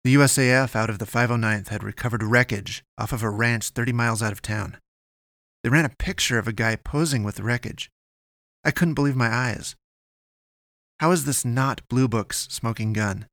The 0.03 0.15
USAF 0.15 0.75
out 0.75 0.89
of 0.89 0.97
the 0.97 1.05
509th 1.05 1.67
had 1.67 1.83
recovered 1.83 2.23
wreckage 2.23 2.83
off 2.97 3.13
of 3.13 3.21
a 3.21 3.29
ranch 3.29 3.69
30 3.69 3.93
miles 3.93 4.23
out 4.23 4.31
of 4.31 4.41
town. 4.41 4.77
They 5.63 5.69
ran 5.69 5.85
a 5.85 5.89
picture 5.89 6.39
of 6.39 6.47
a 6.47 6.53
guy 6.53 6.75
posing 6.75 7.23
with 7.23 7.35
the 7.35 7.43
wreckage. 7.43 7.91
I 8.63 8.71
couldn't 8.71 8.95
believe 8.95 9.15
my 9.15 9.31
eyes. 9.31 9.75
How 10.99 11.11
is 11.11 11.25
this 11.25 11.45
not 11.45 11.87
Blue 11.87 12.07
Book's 12.07 12.47
smoking 12.49 12.93
gun? 12.93 13.27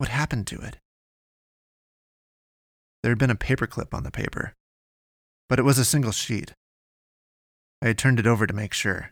What 0.00 0.08
happened 0.08 0.46
to 0.46 0.56
it? 0.62 0.78
There 3.02 3.10
had 3.10 3.18
been 3.18 3.28
a 3.28 3.34
paperclip 3.34 3.92
on 3.92 4.02
the 4.02 4.10
paper, 4.10 4.54
but 5.46 5.58
it 5.58 5.62
was 5.62 5.78
a 5.78 5.84
single 5.84 6.12
sheet. 6.12 6.54
I 7.82 7.88
had 7.88 7.98
turned 7.98 8.18
it 8.18 8.26
over 8.26 8.46
to 8.46 8.54
make 8.54 8.72
sure. 8.72 9.10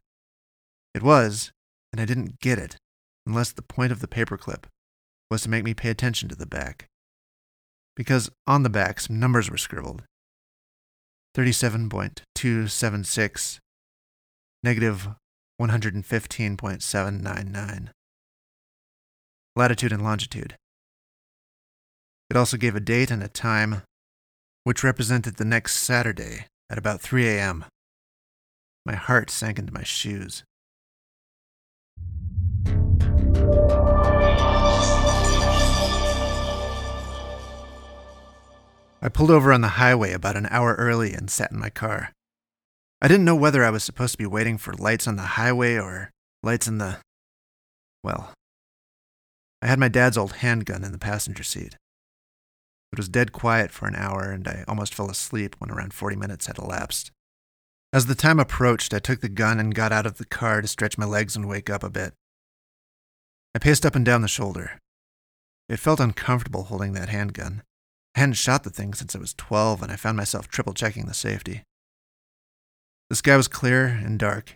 It 0.95 1.03
was, 1.03 1.53
and 1.93 2.01
I 2.01 2.07
didn't 2.07 2.41
get 2.41 2.59
it 2.59 2.79
unless 3.27 3.53
the 3.53 3.61
point 3.61 3.93
of 3.93 4.01
the 4.01 4.09
paperclip 4.09 4.65
was 5.31 5.43
to 5.43 5.51
make 5.51 5.63
me 5.63 5.75
pay 5.75 5.91
attention 5.91 6.31
to 6.31 6.35
the 6.35 6.47
back. 6.47 6.87
Because 7.95 8.31
on 8.47 8.63
the 8.63 8.71
back, 8.71 9.01
some 9.01 9.21
numbers 9.21 9.51
were 9.51 9.59
scribbled 9.59 10.05
37.276, 11.37 13.59
negative 14.63 15.09
115.799. 15.61 17.89
Latitude 19.55 19.93
and 19.93 20.03
longitude. 20.03 20.57
It 22.31 22.37
also 22.37 22.59
gave 22.59 22.77
a 22.77 22.81
date 22.81 23.11
and 23.11 23.23
a 23.23 23.29
time, 23.29 23.83
which 24.65 24.85
represented 24.85 25.37
the 25.37 25.47
next 25.47 25.77
Saturday 25.77 26.45
at 26.69 26.77
about 26.77 27.01
3 27.01 27.27
a.m. 27.27 27.65
My 28.85 28.95
heart 28.97 29.31
sank 29.31 29.59
into 29.59 29.73
my 29.73 29.83
shoes. 29.83 30.45
I 39.01 39.09
pulled 39.09 39.31
over 39.31 39.53
on 39.53 39.63
the 39.63 39.69
highway 39.69 40.13
about 40.13 40.37
an 40.37 40.49
hour 40.51 40.75
early 40.75 41.15
and 41.15 41.31
sat 41.31 41.51
in 41.51 41.59
my 41.59 41.71
car. 41.71 42.13
I 43.01 43.09
didn't 43.09 43.25
know 43.25 43.37
whether 43.37 43.65
I 43.65 43.71
was 43.71 43.85
supposed 43.85 44.13
to 44.13 44.19
be 44.19 44.27
waiting 44.27 44.59
for 44.59 44.75
lights 44.75 45.07
on 45.07 45.17
the 45.17 45.23
highway 45.23 45.77
or 45.77 46.11
lights 46.43 46.67
in 46.67 46.77
the. 46.77 46.99
Well, 48.03 48.33
I 49.63 49.67
had 49.67 49.79
my 49.79 49.89
dad's 49.89 50.19
old 50.19 50.33
handgun 50.35 50.85
in 50.85 50.93
the 50.93 50.99
passenger 50.99 51.43
seat. 51.43 51.77
It 52.93 52.99
was 52.99 53.09
dead 53.09 53.33
quiet 53.33 53.71
for 53.71 53.87
an 53.87 53.97
hour, 53.97 54.31
and 54.31 54.47
I 54.49 54.65
almost 54.67 54.95
fell 54.95 55.11
asleep 55.11 55.57
when 55.59 55.71
around 55.71 55.93
40 55.93 56.17
minutes 56.17 56.47
had 56.47 56.59
elapsed. 56.59 57.11
As 57.93 58.07
the 58.07 58.15
time 58.15 58.39
approached, 58.39 58.93
I 58.93 58.99
took 58.99 59.21
the 59.21 59.29
gun 59.29 59.59
and 59.59 59.75
got 59.75 59.93
out 59.93 60.07
of 60.07 60.19
the 60.19 60.27
car 60.27 60.61
to 60.61 60.69
stretch 60.69 60.99
my 60.99 61.07
legs 61.07 61.37
and 61.37 61.49
wake 61.49 61.71
up 61.71 61.83
a 61.83 61.91
bit. 61.91 62.15
I 63.55 63.59
paced 63.59 63.87
up 63.87 63.95
and 63.95 64.05
down 64.05 64.23
the 64.23 64.29
shoulder. 64.29 64.79
It 65.69 65.79
felt 65.79 66.01
uncomfortable 66.01 66.65
holding 66.65 66.93
that 66.93 67.09
handgun. 67.09 67.63
I 68.15 68.21
hadn't 68.21 68.35
shot 68.35 68.65
the 68.65 68.71
thing 68.71 68.95
since 68.95 69.15
I 69.15 69.19
was 69.19 69.35
12, 69.35 69.83
and 69.83 69.93
I 69.93 69.97
found 69.97 70.17
myself 70.17 70.49
triple 70.49 70.75
checking 70.75 71.07
the 71.07 71.15
safety. 71.15 71.63
The 73.11 73.17
sky 73.17 73.37
was 73.37 73.49
clear 73.49 73.87
and 73.87 74.19
dark. 74.19 74.55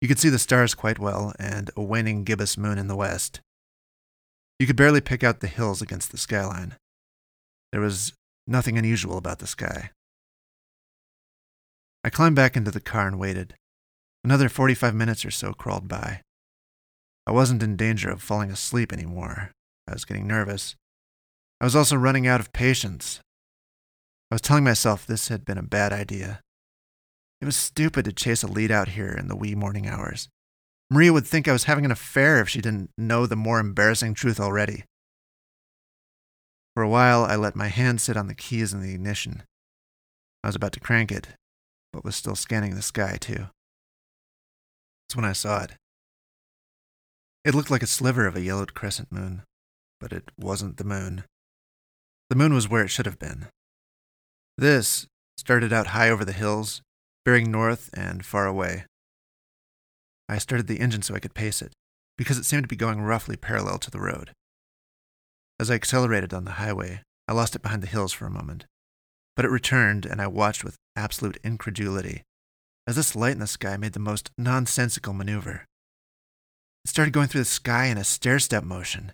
You 0.00 0.08
could 0.08 0.18
see 0.18 0.28
the 0.28 0.38
stars 0.38 0.74
quite 0.74 0.98
well, 0.98 1.32
and 1.38 1.70
a 1.76 1.82
waning 1.82 2.24
gibbous 2.24 2.56
moon 2.56 2.78
in 2.78 2.86
the 2.86 2.96
west. 2.96 3.40
You 4.58 4.66
could 4.66 4.76
barely 4.76 5.00
pick 5.00 5.24
out 5.24 5.40
the 5.40 5.46
hills 5.46 5.82
against 5.82 6.10
the 6.10 6.18
skyline. 6.18 6.76
There 7.72 7.80
was 7.80 8.12
nothing 8.46 8.76
unusual 8.76 9.16
about 9.16 9.38
the 9.38 9.46
sky. 9.46 9.90
I 12.02 12.10
climbed 12.10 12.36
back 12.36 12.56
into 12.56 12.70
the 12.70 12.80
car 12.80 13.06
and 13.06 13.18
waited. 13.18 13.54
Another 14.24 14.48
45 14.48 14.94
minutes 14.94 15.24
or 15.24 15.30
so 15.30 15.52
crawled 15.52 15.88
by. 15.88 16.22
I 17.26 17.32
wasn't 17.32 17.62
in 17.62 17.76
danger 17.76 18.10
of 18.10 18.22
falling 18.22 18.50
asleep 18.50 18.92
anymore. 18.92 19.52
I 19.86 19.92
was 19.92 20.04
getting 20.04 20.26
nervous. 20.26 20.74
I 21.60 21.64
was 21.64 21.76
also 21.76 21.96
running 21.96 22.26
out 22.26 22.40
of 22.40 22.52
patience. 22.52 23.20
I 24.30 24.34
was 24.34 24.40
telling 24.40 24.64
myself 24.64 25.06
this 25.06 25.28
had 25.28 25.44
been 25.44 25.58
a 25.58 25.62
bad 25.62 25.92
idea. 25.92 26.40
It 27.40 27.44
was 27.44 27.56
stupid 27.56 28.04
to 28.04 28.12
chase 28.12 28.42
a 28.42 28.46
lead 28.46 28.70
out 28.70 28.88
here 28.88 29.12
in 29.12 29.28
the 29.28 29.36
wee 29.36 29.54
morning 29.54 29.86
hours. 29.86 30.28
Maria 30.90 31.12
would 31.12 31.26
think 31.26 31.46
I 31.46 31.52
was 31.52 31.64
having 31.64 31.84
an 31.84 31.92
affair 31.92 32.40
if 32.40 32.48
she 32.48 32.60
didn't 32.60 32.90
know 32.98 33.26
the 33.26 33.36
more 33.36 33.60
embarrassing 33.60 34.14
truth 34.14 34.40
already. 34.40 34.84
For 36.80 36.84
a 36.84 36.88
while, 36.88 37.26
I 37.26 37.36
let 37.36 37.54
my 37.54 37.68
hand 37.68 38.00
sit 38.00 38.16
on 38.16 38.26
the 38.26 38.34
keys 38.34 38.72
in 38.72 38.80
the 38.80 38.94
ignition. 38.94 39.42
I 40.42 40.48
was 40.48 40.56
about 40.56 40.72
to 40.72 40.80
crank 40.80 41.12
it, 41.12 41.28
but 41.92 42.06
was 42.06 42.16
still 42.16 42.34
scanning 42.34 42.74
the 42.74 42.80
sky, 42.80 43.18
too. 43.20 43.48
That's 45.04 45.14
when 45.14 45.26
I 45.26 45.34
saw 45.34 45.62
it. 45.64 45.72
It 47.44 47.54
looked 47.54 47.70
like 47.70 47.82
a 47.82 47.86
sliver 47.86 48.26
of 48.26 48.34
a 48.34 48.40
yellowed 48.40 48.72
crescent 48.72 49.12
moon, 49.12 49.42
but 50.00 50.10
it 50.10 50.30
wasn't 50.38 50.78
the 50.78 50.84
moon. 50.84 51.24
The 52.30 52.36
moon 52.36 52.54
was 52.54 52.66
where 52.66 52.84
it 52.84 52.88
should 52.88 53.04
have 53.04 53.18
been. 53.18 53.48
This 54.56 55.06
started 55.36 55.74
out 55.74 55.88
high 55.88 56.08
over 56.08 56.24
the 56.24 56.32
hills, 56.32 56.80
bearing 57.26 57.50
north 57.50 57.90
and 57.92 58.24
far 58.24 58.46
away. 58.46 58.86
I 60.30 60.38
started 60.38 60.66
the 60.66 60.80
engine 60.80 61.02
so 61.02 61.14
I 61.14 61.20
could 61.20 61.34
pace 61.34 61.60
it, 61.60 61.74
because 62.16 62.38
it 62.38 62.46
seemed 62.46 62.64
to 62.64 62.68
be 62.68 62.74
going 62.74 63.02
roughly 63.02 63.36
parallel 63.36 63.76
to 63.80 63.90
the 63.90 64.00
road. 64.00 64.30
As 65.60 65.70
I 65.70 65.74
accelerated 65.74 66.32
on 66.32 66.46
the 66.46 66.52
highway, 66.52 67.02
I 67.28 67.34
lost 67.34 67.54
it 67.54 67.60
behind 67.60 67.82
the 67.82 67.86
hills 67.86 68.14
for 68.14 68.24
a 68.24 68.30
moment, 68.30 68.64
but 69.36 69.44
it 69.44 69.50
returned 69.50 70.06
and 70.06 70.18
I 70.18 70.26
watched 70.26 70.64
with 70.64 70.78
absolute 70.96 71.36
incredulity 71.44 72.22
as 72.86 72.96
this 72.96 73.14
light 73.14 73.34
in 73.34 73.40
the 73.40 73.46
sky 73.46 73.76
made 73.76 73.92
the 73.92 73.98
most 73.98 74.30
nonsensical 74.38 75.12
maneuver. 75.12 75.66
It 76.86 76.88
started 76.88 77.12
going 77.12 77.28
through 77.28 77.42
the 77.42 77.44
sky 77.44 77.88
in 77.88 77.98
a 77.98 78.04
stair 78.04 78.38
step 78.38 78.64
motion. 78.64 79.12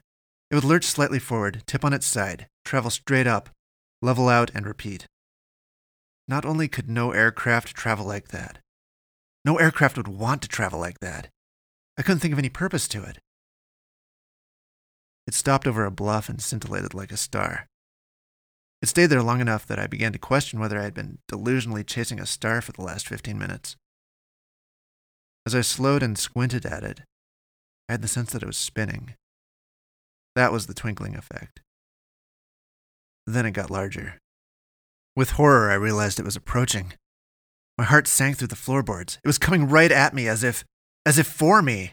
It 0.49 0.55
would 0.55 0.63
lurch 0.63 0.85
slightly 0.85 1.19
forward, 1.19 1.65
tip 1.67 1.85
on 1.85 1.93
its 1.93 2.07
side, 2.07 2.47
travel 2.65 2.91
straight 2.91 3.27
up, 3.27 3.51
level 4.01 4.29
out, 4.29 4.53
and 4.55 4.67
repeat. 4.67 5.05
Not 6.29 6.45
only 6.45 6.69
could 6.69 6.89
no 6.89 7.11
aircraft 7.11 7.75
travel 7.75 8.07
like 8.07 8.29
that, 8.29 8.59
no 9.45 9.59
aircraft 9.59 9.97
would 9.97 10.07
want 10.07 10.43
to 10.43 10.49
travel 10.49 10.79
like 10.79 11.01
that. 11.01 11.27
I 11.99 12.03
couldn't 12.03 12.21
think 12.21 12.33
of 12.33 12.39
any 12.39 12.51
purpose 12.51 12.87
to 12.87 13.03
it. 13.03 13.19
It 15.27 15.35
stopped 15.35 15.67
over 15.67 15.85
a 15.85 15.91
bluff 15.91 16.29
and 16.29 16.41
scintillated 16.41 16.95
like 16.95 17.13
a 17.13 17.17
star. 17.17 17.67
It 18.83 18.89
stayed 18.89 19.07
there 19.07 19.23
long 19.23 19.41
enough 19.41 19.67
that 19.67 19.79
I 19.79 19.87
began 19.87 20.13
to 20.13 20.19
question 20.19 20.61
whether 20.61 20.79
I 20.79 20.85
had 20.85 20.95
been 20.95 21.19
delusionally 21.31 21.85
chasing 21.87 22.21
a 22.21 22.27
star 22.27 22.61
for 22.61 22.73
the 22.73 22.83
last 22.83 23.09
15 23.09 23.39
minutes. 23.39 23.77
As 25.47 25.55
I 25.55 25.63
slowed 25.63 26.03
and 26.03 26.19
squinted 26.19 26.67
at 26.67 26.85
it, 26.85 27.01
I 27.89 27.95
had 27.95 28.03
the 28.03 28.09
sense 28.09 28.33
that 28.33 28.43
it 28.43 28.47
was 28.47 28.57
spinning. 28.57 29.15
That 30.35 30.53
was 30.53 30.67
the 30.67 30.75
twinkling 30.75 31.17
effect. 31.17 31.61
Then 33.27 33.47
it 33.47 33.53
got 33.53 33.71
larger. 33.71 34.19
With 35.17 35.33
horror, 35.33 35.71
I 35.71 35.75
realized 35.75 36.21
it 36.21 36.25
was 36.25 36.37
approaching. 36.37 36.93
My 37.79 37.85
heart 37.85 38.07
sank 38.07 38.37
through 38.37 38.49
the 38.49 38.57
floorboards. 38.57 39.19
It 39.25 39.27
was 39.27 39.39
coming 39.39 39.69
right 39.69 39.91
at 39.91 40.15
me 40.15 40.29
as 40.29 40.45
if, 40.45 40.65
as 41.05 41.19
if 41.19 41.27
for 41.27 41.63
me. 41.63 41.93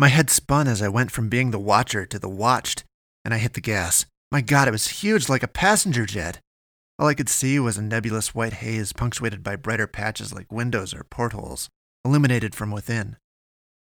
My 0.00 0.08
head 0.08 0.30
spun 0.30 0.66
as 0.66 0.80
I 0.80 0.88
went 0.88 1.10
from 1.10 1.28
being 1.28 1.50
the 1.50 1.58
watcher 1.58 2.06
to 2.06 2.18
the 2.18 2.26
watched, 2.26 2.84
and 3.22 3.34
I 3.34 3.36
hit 3.36 3.52
the 3.52 3.60
gas. 3.60 4.06
My 4.32 4.40
God, 4.40 4.66
it 4.66 4.70
was 4.70 5.02
huge 5.02 5.28
like 5.28 5.42
a 5.42 5.46
passenger 5.46 6.06
jet. 6.06 6.40
All 6.98 7.06
I 7.06 7.12
could 7.12 7.28
see 7.28 7.60
was 7.60 7.76
a 7.76 7.82
nebulous 7.82 8.34
white 8.34 8.54
haze 8.54 8.94
punctuated 8.94 9.42
by 9.42 9.56
brighter 9.56 9.86
patches 9.86 10.32
like 10.32 10.50
windows 10.50 10.94
or 10.94 11.04
portholes, 11.04 11.68
illuminated 12.02 12.54
from 12.54 12.70
within. 12.70 13.18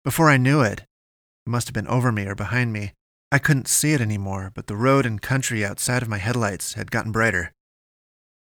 Before 0.03 0.29
I 0.29 0.35
knew 0.35 0.59
it, 0.59 0.81
it 0.81 1.49
must 1.49 1.69
have 1.69 1.73
been 1.73 1.88
over 1.88 2.11
me 2.11 2.25
or 2.25 2.35
behind 2.35 2.73
me. 2.73 2.91
I 3.31 3.39
couldn't 3.39 3.69
see 3.69 3.93
it 3.93 4.01
anymore, 4.01 4.51
but 4.53 4.67
the 4.67 4.75
road 4.75 5.05
and 5.05 5.21
country 5.21 5.63
outside 5.63 6.01
of 6.01 6.09
my 6.09 6.17
headlights 6.17 6.73
had 6.73 6.91
gotten 6.91 7.13
brighter. 7.13 7.53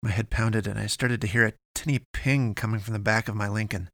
My 0.01 0.11
head 0.11 0.29
pounded, 0.29 0.67
and 0.67 0.77
I 0.77 0.87
started 0.87 1.21
to 1.21 1.27
hear 1.27 1.45
a 1.45 1.53
tinny 1.73 2.01
ping 2.11 2.55
coming 2.55 2.81
from 2.81 2.91
the 2.91 2.99
back 2.99 3.29
of 3.29 3.37
my 3.37 3.47
Lincoln. 3.47 3.89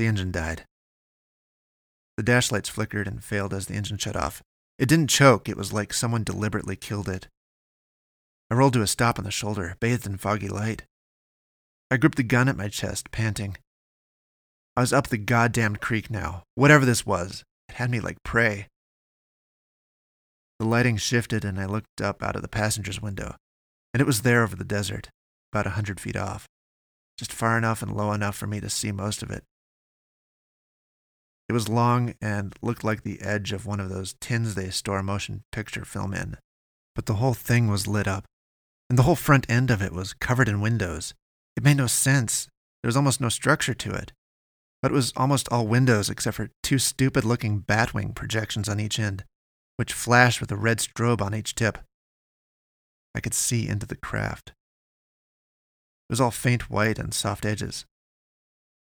The 0.00 0.08
engine 0.08 0.32
died. 0.32 0.64
The 2.16 2.22
dash 2.22 2.52
lights 2.52 2.68
flickered 2.68 3.06
and 3.06 3.22
failed 3.22 3.54
as 3.54 3.66
the 3.66 3.74
engine 3.74 3.98
shut 3.98 4.16
off. 4.16 4.42
It 4.78 4.88
didn't 4.88 5.10
choke, 5.10 5.48
it 5.48 5.56
was 5.56 5.72
like 5.72 5.92
someone 5.92 6.24
deliberately 6.24 6.76
killed 6.76 7.08
it. 7.08 7.28
I 8.50 8.54
rolled 8.54 8.74
to 8.74 8.82
a 8.82 8.86
stop 8.86 9.18
on 9.18 9.24
the 9.24 9.30
shoulder, 9.30 9.76
bathed 9.80 10.06
in 10.06 10.18
foggy 10.18 10.48
light. 10.48 10.84
I 11.90 11.96
gripped 11.96 12.16
the 12.16 12.22
gun 12.22 12.48
at 12.48 12.56
my 12.56 12.68
chest, 12.68 13.10
panting. 13.10 13.56
I 14.76 14.80
was 14.80 14.92
up 14.92 15.08
the 15.08 15.18
goddamned 15.18 15.80
creek 15.80 16.10
now. 16.10 16.42
Whatever 16.54 16.84
this 16.84 17.06
was, 17.06 17.44
it 17.68 17.76
had 17.76 17.90
me 17.90 18.00
like 18.00 18.22
prey. 18.22 18.68
The 20.58 20.66
lighting 20.66 20.96
shifted, 20.96 21.44
and 21.44 21.58
I 21.58 21.66
looked 21.66 22.00
up 22.00 22.22
out 22.22 22.36
of 22.36 22.42
the 22.42 22.48
passenger's 22.48 23.02
window 23.02 23.36
and 23.92 24.00
it 24.00 24.06
was 24.06 24.22
there 24.22 24.42
over 24.42 24.56
the 24.56 24.64
desert, 24.64 25.10
about 25.52 25.66
a 25.66 25.70
hundred 25.70 26.00
feet 26.00 26.16
off, 26.16 26.46
just 27.18 27.32
far 27.32 27.58
enough 27.58 27.82
and 27.82 27.94
low 27.94 28.12
enough 28.12 28.36
for 28.36 28.46
me 28.46 28.60
to 28.60 28.70
see 28.70 28.90
most 28.90 29.22
of 29.22 29.30
it. 29.30 29.44
It 31.48 31.52
was 31.52 31.68
long 31.68 32.14
and 32.20 32.54
looked 32.62 32.84
like 32.84 33.02
the 33.02 33.20
edge 33.20 33.52
of 33.52 33.66
one 33.66 33.80
of 33.80 33.88
those 33.88 34.14
tins 34.20 34.54
they 34.54 34.70
store 34.70 35.02
motion 35.02 35.42
picture 35.52 35.84
film 35.84 36.14
in, 36.14 36.36
but 36.94 37.06
the 37.06 37.14
whole 37.14 37.34
thing 37.34 37.68
was 37.68 37.86
lit 37.86 38.06
up, 38.06 38.24
and 38.88 38.98
the 38.98 39.02
whole 39.02 39.16
front 39.16 39.50
end 39.50 39.70
of 39.70 39.82
it 39.82 39.92
was 39.92 40.14
covered 40.14 40.48
in 40.48 40.60
windows. 40.60 41.14
It 41.56 41.64
made 41.64 41.76
no 41.76 41.86
sense. 41.86 42.48
There 42.82 42.88
was 42.88 42.96
almost 42.96 43.20
no 43.20 43.28
structure 43.28 43.74
to 43.74 43.92
it, 43.92 44.12
but 44.80 44.90
it 44.90 44.94
was 44.94 45.12
almost 45.16 45.48
all 45.50 45.66
windows 45.66 46.10
except 46.10 46.36
for 46.36 46.50
two 46.62 46.78
stupid 46.78 47.24
looking 47.24 47.62
batwing 47.62 48.14
projections 48.14 48.68
on 48.68 48.80
each 48.80 48.98
end, 48.98 49.24
which 49.76 49.92
flashed 49.92 50.40
with 50.40 50.50
a 50.50 50.56
red 50.56 50.78
strobe 50.78 51.22
on 51.22 51.34
each 51.34 51.54
tip. 51.54 51.78
I 53.14 53.20
could 53.20 53.34
see 53.34 53.68
into 53.68 53.86
the 53.86 53.96
craft. 53.96 54.50
It 56.08 56.12
was 56.12 56.20
all 56.20 56.30
faint 56.30 56.70
white 56.70 56.98
and 56.98 57.14
soft 57.14 57.44
edges. 57.44 57.84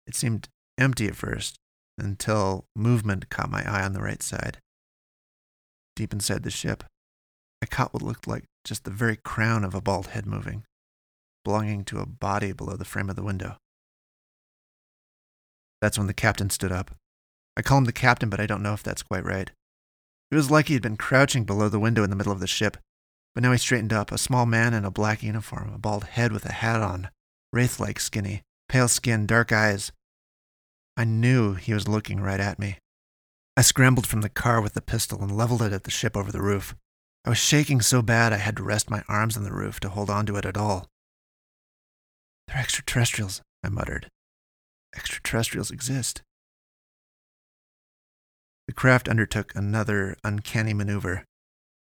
It 0.06 0.14
seemed 0.14 0.48
empty 0.78 1.06
at 1.06 1.16
first, 1.16 1.58
until 1.98 2.66
movement 2.74 3.30
caught 3.30 3.50
my 3.50 3.62
eye 3.68 3.85
on 3.85 3.92
the 3.92 4.02
right 4.02 4.22
side. 4.22 4.59
Deep 5.96 6.12
inside 6.12 6.42
the 6.42 6.50
ship, 6.50 6.85
I 7.62 7.66
caught 7.66 7.94
what 7.94 8.02
looked 8.02 8.26
like 8.26 8.44
just 8.64 8.85
the 8.85 8.90
very 8.90 9.16
crown 9.16 9.64
of 9.64 9.74
a 9.74 9.80
bald 9.80 10.09
head 10.09 10.26
moving, 10.26 10.64
belonging 11.44 11.85
to 11.85 12.00
a 12.00 12.07
body 12.07 12.52
below 12.52 12.76
the 12.76 12.85
frame 12.85 13.09
of 13.09 13.16
the 13.16 13.22
window. 13.22 13.57
That's 15.80 15.98
when 15.98 16.07
the 16.07 16.14
captain 16.14 16.50
stood 16.50 16.72
up. 16.72 16.92
I 17.57 17.62
call 17.62 17.78
him 17.78 17.85
the 17.85 17.92
captain, 17.92 18.30
but 18.30 18.40
I 18.40 18.46
don't 18.46 18.62
know 18.62 18.72
if 18.72 18.83
that's 18.83 19.02
quite 19.02 19.24
right. 19.24 19.50
It 20.30 20.35
was 20.35 20.50
like 20.50 20.68
he 20.68 20.74
had 20.74 20.83
been 20.83 20.96
crouching 20.96 21.44
below 21.44 21.68
the 21.68 21.78
window 21.78 22.02
in 22.02 22.11
the 22.11 22.16
middle 22.16 22.33
of 22.33 22.40
the 22.40 22.46
ship, 22.46 22.78
but 23.35 23.42
now 23.42 23.52
he 23.52 23.59
straightened 23.59 23.92
up, 23.92 24.11
a 24.11 24.18
small 24.18 24.46
man 24.46 24.74
in 24.74 24.85
a 24.85 24.90
black 24.90 25.22
uniform, 25.22 25.72
a 25.74 25.78
bald 25.78 26.04
head 26.04 26.33
with 26.33 26.44
a 26.44 26.52
hat 26.52 26.80
on, 26.80 27.11
wraith 27.52 27.78
like 27.78 28.00
skinny, 28.00 28.42
pale 28.68 28.88
skin, 28.88 29.26
dark 29.26 29.52
eyes. 29.52 29.92
I 30.96 31.04
knew 31.04 31.54
he 31.54 31.74
was 31.74 31.88
looking 31.88 32.20
right 32.20 32.40
at 32.40 32.59
me. 32.59 32.78
I 33.57 33.62
scrambled 33.62 34.07
from 34.07 34.20
the 34.20 34.28
car 34.28 34.61
with 34.61 34.74
the 34.74 34.80
pistol 34.80 35.22
and 35.22 35.37
leveled 35.37 35.62
it 35.62 35.72
at 35.72 35.85
the 35.85 35.90
ship 35.90 36.16
over 36.16 36.33
the 36.33 36.42
roof. 36.42 36.74
I 37.24 37.30
was 37.30 37.38
shaking 37.38 37.80
so 37.80 38.02
bad 38.02 38.33
I 38.33 38.37
had 38.38 38.57
to 38.57 38.62
rest 38.62 38.90
my 38.90 39.02
arms 39.09 39.37
on 39.37 39.44
the 39.44 39.52
roof 39.52 39.80
to 39.80 39.88
hold 39.88 40.11
on 40.11 40.26
to 40.26 40.37
it 40.37 40.44
at 40.44 40.57
all. 40.57 40.88
They're 42.46 42.59
extraterrestrials, 42.59 43.40
I 43.62 43.68
muttered. 43.68 44.09
Extraterrestrials 44.94 45.70
exist. 45.70 46.22
The 48.66 48.74
craft 48.74 49.09
undertook 49.09 49.54
another 49.54 50.16
uncanny 50.24 50.74
maneuver. 50.74 51.24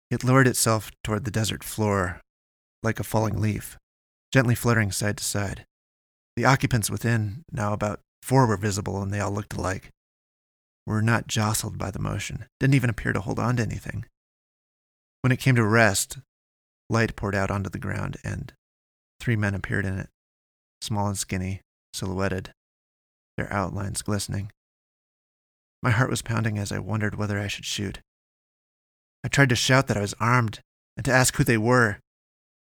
It 0.09 0.23
lowered 0.23 0.47
itself 0.47 0.91
toward 1.03 1.25
the 1.25 1.31
desert 1.31 1.63
floor 1.63 2.21
like 2.83 2.99
a 2.99 3.03
falling 3.03 3.39
leaf, 3.39 3.77
gently 4.33 4.55
fluttering 4.55 4.91
side 4.91 5.17
to 5.17 5.23
side. 5.23 5.65
The 6.35 6.45
occupants 6.45 6.89
within, 6.89 7.43
now 7.51 7.73
about 7.73 7.99
four, 8.21 8.45
were 8.45 8.57
visible 8.57 9.01
and 9.01 9.13
they 9.13 9.19
all 9.19 9.31
looked 9.31 9.53
alike. 9.53 9.89
Were 10.85 11.01
not 11.01 11.27
jostled 11.27 11.77
by 11.77 11.91
the 11.91 11.99
motion, 11.99 12.45
didn't 12.59 12.75
even 12.75 12.89
appear 12.89 13.13
to 13.13 13.21
hold 13.21 13.39
on 13.39 13.57
to 13.57 13.63
anything. 13.63 14.05
When 15.21 15.31
it 15.31 15.39
came 15.39 15.55
to 15.55 15.65
rest, 15.65 16.17
light 16.89 17.15
poured 17.15 17.35
out 17.35 17.51
onto 17.51 17.69
the 17.69 17.79
ground 17.79 18.17
and 18.23 18.53
three 19.19 19.35
men 19.35 19.53
appeared 19.53 19.85
in 19.85 19.97
it, 19.97 20.09
small 20.81 21.07
and 21.07 21.17
skinny, 21.17 21.61
silhouetted, 21.93 22.51
their 23.37 23.51
outlines 23.53 24.01
glistening. 24.01 24.51
My 25.83 25.91
heart 25.91 26.09
was 26.09 26.21
pounding 26.21 26.57
as 26.57 26.71
I 26.71 26.79
wondered 26.79 27.15
whether 27.15 27.39
I 27.39 27.47
should 27.47 27.65
shoot. 27.65 27.99
I 29.23 29.27
tried 29.27 29.49
to 29.49 29.55
shout 29.55 29.87
that 29.87 29.97
I 29.97 30.01
was 30.01 30.15
armed 30.19 30.59
and 30.97 31.05
to 31.05 31.11
ask 31.11 31.35
who 31.35 31.43
they 31.43 31.57
were, 31.57 31.99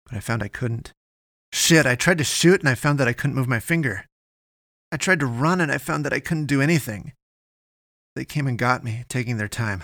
but 0.06 0.18
I 0.18 0.20
found 0.20 0.44
I 0.44 0.48
couldn't. 0.48 0.92
Shit, 1.54 1.86
I 1.86 1.96
tried 1.96 2.18
to 2.20 2.24
shoot 2.24 2.60
and 2.60 2.70
I 2.70 2.76
found 2.76 3.00
that 3.00 3.08
I 3.08 3.14
couldn't 3.14 3.36
move 3.36 3.48
my 3.48 3.60
finger. 3.60 4.06
I 4.92 4.98
tried 4.98 5.20
to 5.20 5.26
run 5.26 5.62
and 5.62 5.72
I 5.72 5.78
found 5.78 6.04
that 6.06 6.14
I 6.14 6.20
couldn't 6.20 6.46
do 6.46 6.62
anything. 6.62 7.14
They 8.16 8.26
came 8.26 8.48
and 8.48 8.58
got 8.58 8.84
me, 8.84 9.06
taking 9.08 9.38
their 9.38 9.48
time. 9.48 9.84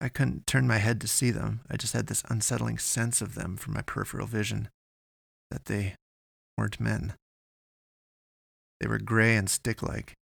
I 0.00 0.08
couldn't 0.08 0.46
turn 0.46 0.66
my 0.66 0.78
head 0.78 1.00
to 1.02 1.08
see 1.08 1.30
them. 1.30 1.60
I 1.70 1.76
just 1.76 1.92
had 1.92 2.06
this 2.06 2.24
unsettling 2.28 2.78
sense 2.78 3.20
of 3.20 3.34
them 3.34 3.56
from 3.56 3.74
my 3.74 3.82
peripheral 3.82 4.26
vision 4.26 4.68
that 5.50 5.66
they 5.66 5.94
weren't 6.56 6.80
men. 6.80 7.14
They 8.80 8.88
were 8.88 8.98
gray 8.98 9.36
and 9.36 9.48
stick 9.48 9.82
like, 9.82 10.14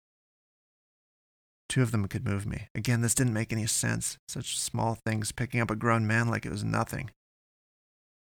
Two 1.68 1.82
of 1.82 1.92
them 1.92 2.08
could 2.08 2.24
move 2.24 2.46
me. 2.46 2.68
Again, 2.74 3.02
this 3.02 3.14
didn't 3.14 3.34
make 3.34 3.52
any 3.52 3.66
sense. 3.66 4.16
Such 4.26 4.58
small 4.58 4.94
things 4.94 5.32
picking 5.32 5.60
up 5.60 5.70
a 5.70 5.76
grown 5.76 6.06
man 6.06 6.28
like 6.28 6.46
it 6.46 6.50
was 6.50 6.64
nothing. 6.64 7.10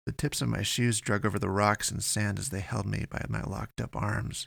The 0.06 0.12
tips 0.12 0.40
of 0.40 0.48
my 0.48 0.62
shoes 0.62 1.00
drug 1.00 1.26
over 1.26 1.38
the 1.38 1.50
rocks 1.50 1.90
and 1.90 2.02
sand 2.02 2.38
as 2.38 2.50
they 2.50 2.60
held 2.60 2.86
me 2.86 3.06
by 3.10 3.24
my 3.28 3.42
locked 3.42 3.80
up 3.80 3.96
arms. 3.96 4.46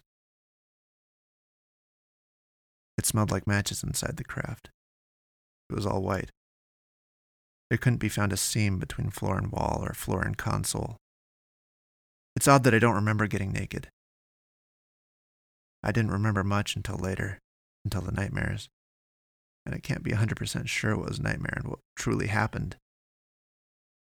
It 2.97 3.05
smelled 3.05 3.31
like 3.31 3.47
matches 3.47 3.83
inside 3.83 4.17
the 4.17 4.23
craft. 4.23 4.69
It 5.69 5.75
was 5.75 5.85
all 5.85 6.01
white. 6.01 6.31
There 7.69 7.77
couldn't 7.77 7.99
be 7.99 8.09
found 8.09 8.31
a 8.31 8.37
seam 8.37 8.79
between 8.79 9.09
floor 9.09 9.37
and 9.37 9.51
wall 9.51 9.83
or 9.83 9.93
floor 9.93 10.21
and 10.23 10.37
console. 10.37 10.97
It's 12.35 12.47
odd 12.47 12.63
that 12.63 12.73
I 12.73 12.79
don't 12.79 12.95
remember 12.95 13.27
getting 13.27 13.51
naked. 13.51 13.89
I 15.83 15.91
didn't 15.91 16.11
remember 16.11 16.43
much 16.43 16.75
until 16.75 16.97
later, 16.97 17.39
until 17.83 18.01
the 18.01 18.11
nightmares. 18.11 18.69
And 19.65 19.75
I 19.75 19.79
can't 19.79 20.03
be 20.03 20.11
100% 20.11 20.67
sure 20.67 20.95
what 20.95 21.09
was 21.09 21.19
nightmare 21.19 21.55
and 21.57 21.67
what 21.67 21.79
truly 21.95 22.27
happened. 22.27 22.77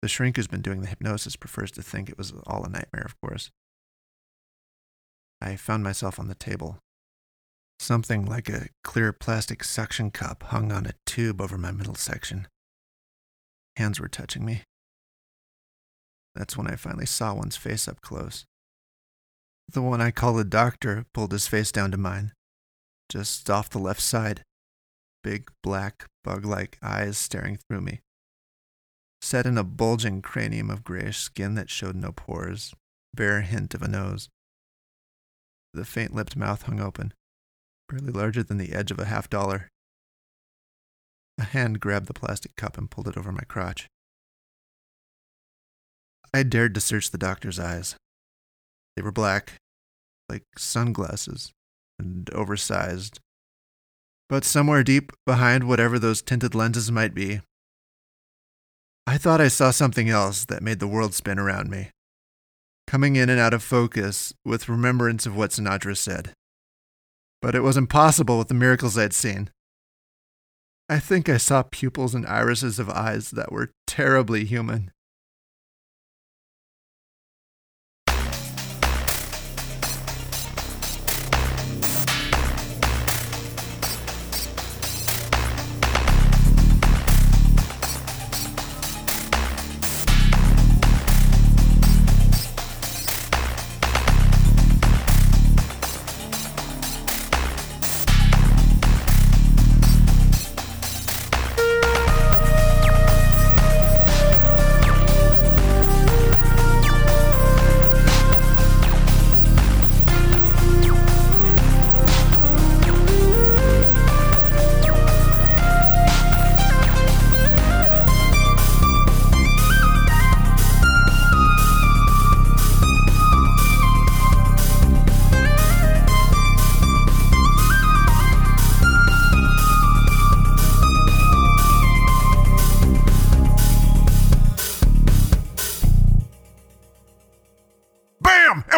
The 0.02 0.10
shrink 0.10 0.36
who's 0.36 0.48
been 0.48 0.62
doing 0.62 0.82
the 0.82 0.88
hypnosis 0.88 1.38
prefers 1.38 1.72
to 1.72 1.82
think 1.82 2.10
it 2.10 2.18
was 2.18 2.34
all 2.46 2.66
a 2.66 2.70
nightmare, 2.70 3.06
of 3.06 3.16
course. 3.22 3.52
I 5.42 5.56
found 5.56 5.84
myself 5.84 6.20
on 6.20 6.28
the 6.28 6.36
table. 6.36 6.80
Something 7.80 8.26
like 8.26 8.50
a 8.50 8.70
clear 8.84 9.12
plastic 9.12 9.64
suction 9.64 10.12
cup 10.12 10.44
hung 10.44 10.72
on 10.72 10.86
a 10.86 10.94
tube 11.06 11.42
over 11.42 11.58
my 11.58 11.72
middle 11.72 11.96
section. 11.96 12.48
Hands 13.76 14.00
were 14.00 14.08
touching 14.08 14.46
me. 14.46 14.64
That's 16.36 16.58
when 16.58 16.68
I 16.68 16.76
finally 16.76 17.06
saw 17.06 17.34
one's 17.34 17.58
face 17.58 17.88
up 17.88 18.02
close. 18.02 18.46
The 19.72 19.82
one 19.82 20.02
I 20.02 20.12
call 20.12 20.34
the 20.34 20.44
doctor 20.44 21.06
pulled 21.14 21.32
his 21.32 21.48
face 21.48 21.72
down 21.72 21.92
to 21.92 21.98
mine, 21.98 22.34
just 23.10 23.50
off 23.50 23.70
the 23.70 23.80
left 23.80 24.02
side, 24.02 24.44
big 25.24 25.52
black 25.62 26.08
bug 26.24 26.46
like 26.46 26.78
eyes 26.82 27.18
staring 27.18 27.58
through 27.58 27.82
me. 27.82 28.02
Set 29.22 29.46
in 29.46 29.58
a 29.58 29.64
bulging 29.64 30.22
cranium 30.22 30.70
of 30.70 30.84
grayish 30.84 31.20
skin 31.20 31.56
that 31.56 31.70
showed 31.70 31.96
no 31.96 32.12
pores, 32.12 32.74
bare 33.14 33.42
hint 33.42 33.74
of 33.74 33.82
a 33.82 33.88
nose. 33.88 34.30
The 35.74 35.86
faint 35.86 36.14
lipped 36.14 36.36
mouth 36.36 36.64
hung 36.64 36.80
open, 36.80 37.14
barely 37.94 38.12
larger 38.12 38.42
than 38.42 38.58
the 38.58 38.74
edge 38.74 38.90
of 38.90 38.98
a 39.00 39.06
half 39.06 39.30
dollar. 39.30 39.70
A 41.38 41.44
hand 41.44 41.80
grabbed 41.80 42.08
the 42.08 42.14
plastic 42.14 42.56
cup 42.56 42.78
and 42.78 42.90
pulled 42.90 43.08
it 43.08 43.18
over 43.18 43.32
my 43.32 43.44
crotch. 43.48 43.88
I 46.34 46.42
dared 46.42 46.74
to 46.74 46.82
search 46.82 47.12
the 47.12 47.20
doctor's 47.20 47.60
eyes. 47.60 47.96
They 48.96 49.04
were 49.04 49.12
black, 49.12 49.54
like 50.28 50.44
sunglasses, 50.58 51.52
and 52.00 52.30
oversized. 52.34 53.20
But 54.28 54.44
somewhere 54.44 54.84
deep 54.84 55.12
behind 55.28 55.68
whatever 55.68 56.00
those 56.00 56.24
tinted 56.24 56.56
lenses 56.56 56.92
might 56.92 57.14
be, 57.14 57.42
I 59.06 59.18
thought 59.20 59.42
I 59.42 59.50
saw 59.50 59.70
something 59.70 60.10
else 60.10 60.46
that 60.46 60.64
made 60.64 60.80
the 60.80 60.88
world 60.88 61.14
spin 61.14 61.38
around 61.38 61.70
me, 61.70 61.90
coming 62.88 63.16
in 63.16 63.30
and 63.30 63.40
out 63.40 63.54
of 63.54 63.62
focus 63.62 64.34
with 64.44 64.70
remembrance 64.70 65.28
of 65.28 65.36
what 65.36 65.52
Sinatra 65.52 65.96
said. 65.96 66.34
But 67.44 67.56
it 67.56 67.60
was 67.60 67.76
impossible 67.76 68.38
with 68.38 68.48
the 68.48 68.54
miracles 68.54 68.98
I'd 68.98 69.12
seen. 69.12 69.50
I 70.88 70.98
think 71.00 71.28
I 71.28 71.36
saw 71.36 71.64
pupils 71.64 72.16
and 72.16 72.26
irises 72.26 72.80
of 72.80 72.90
eyes 72.90 73.32
that 73.32 73.52
were 73.52 73.74
terribly 73.86 74.46
human. 74.46 74.92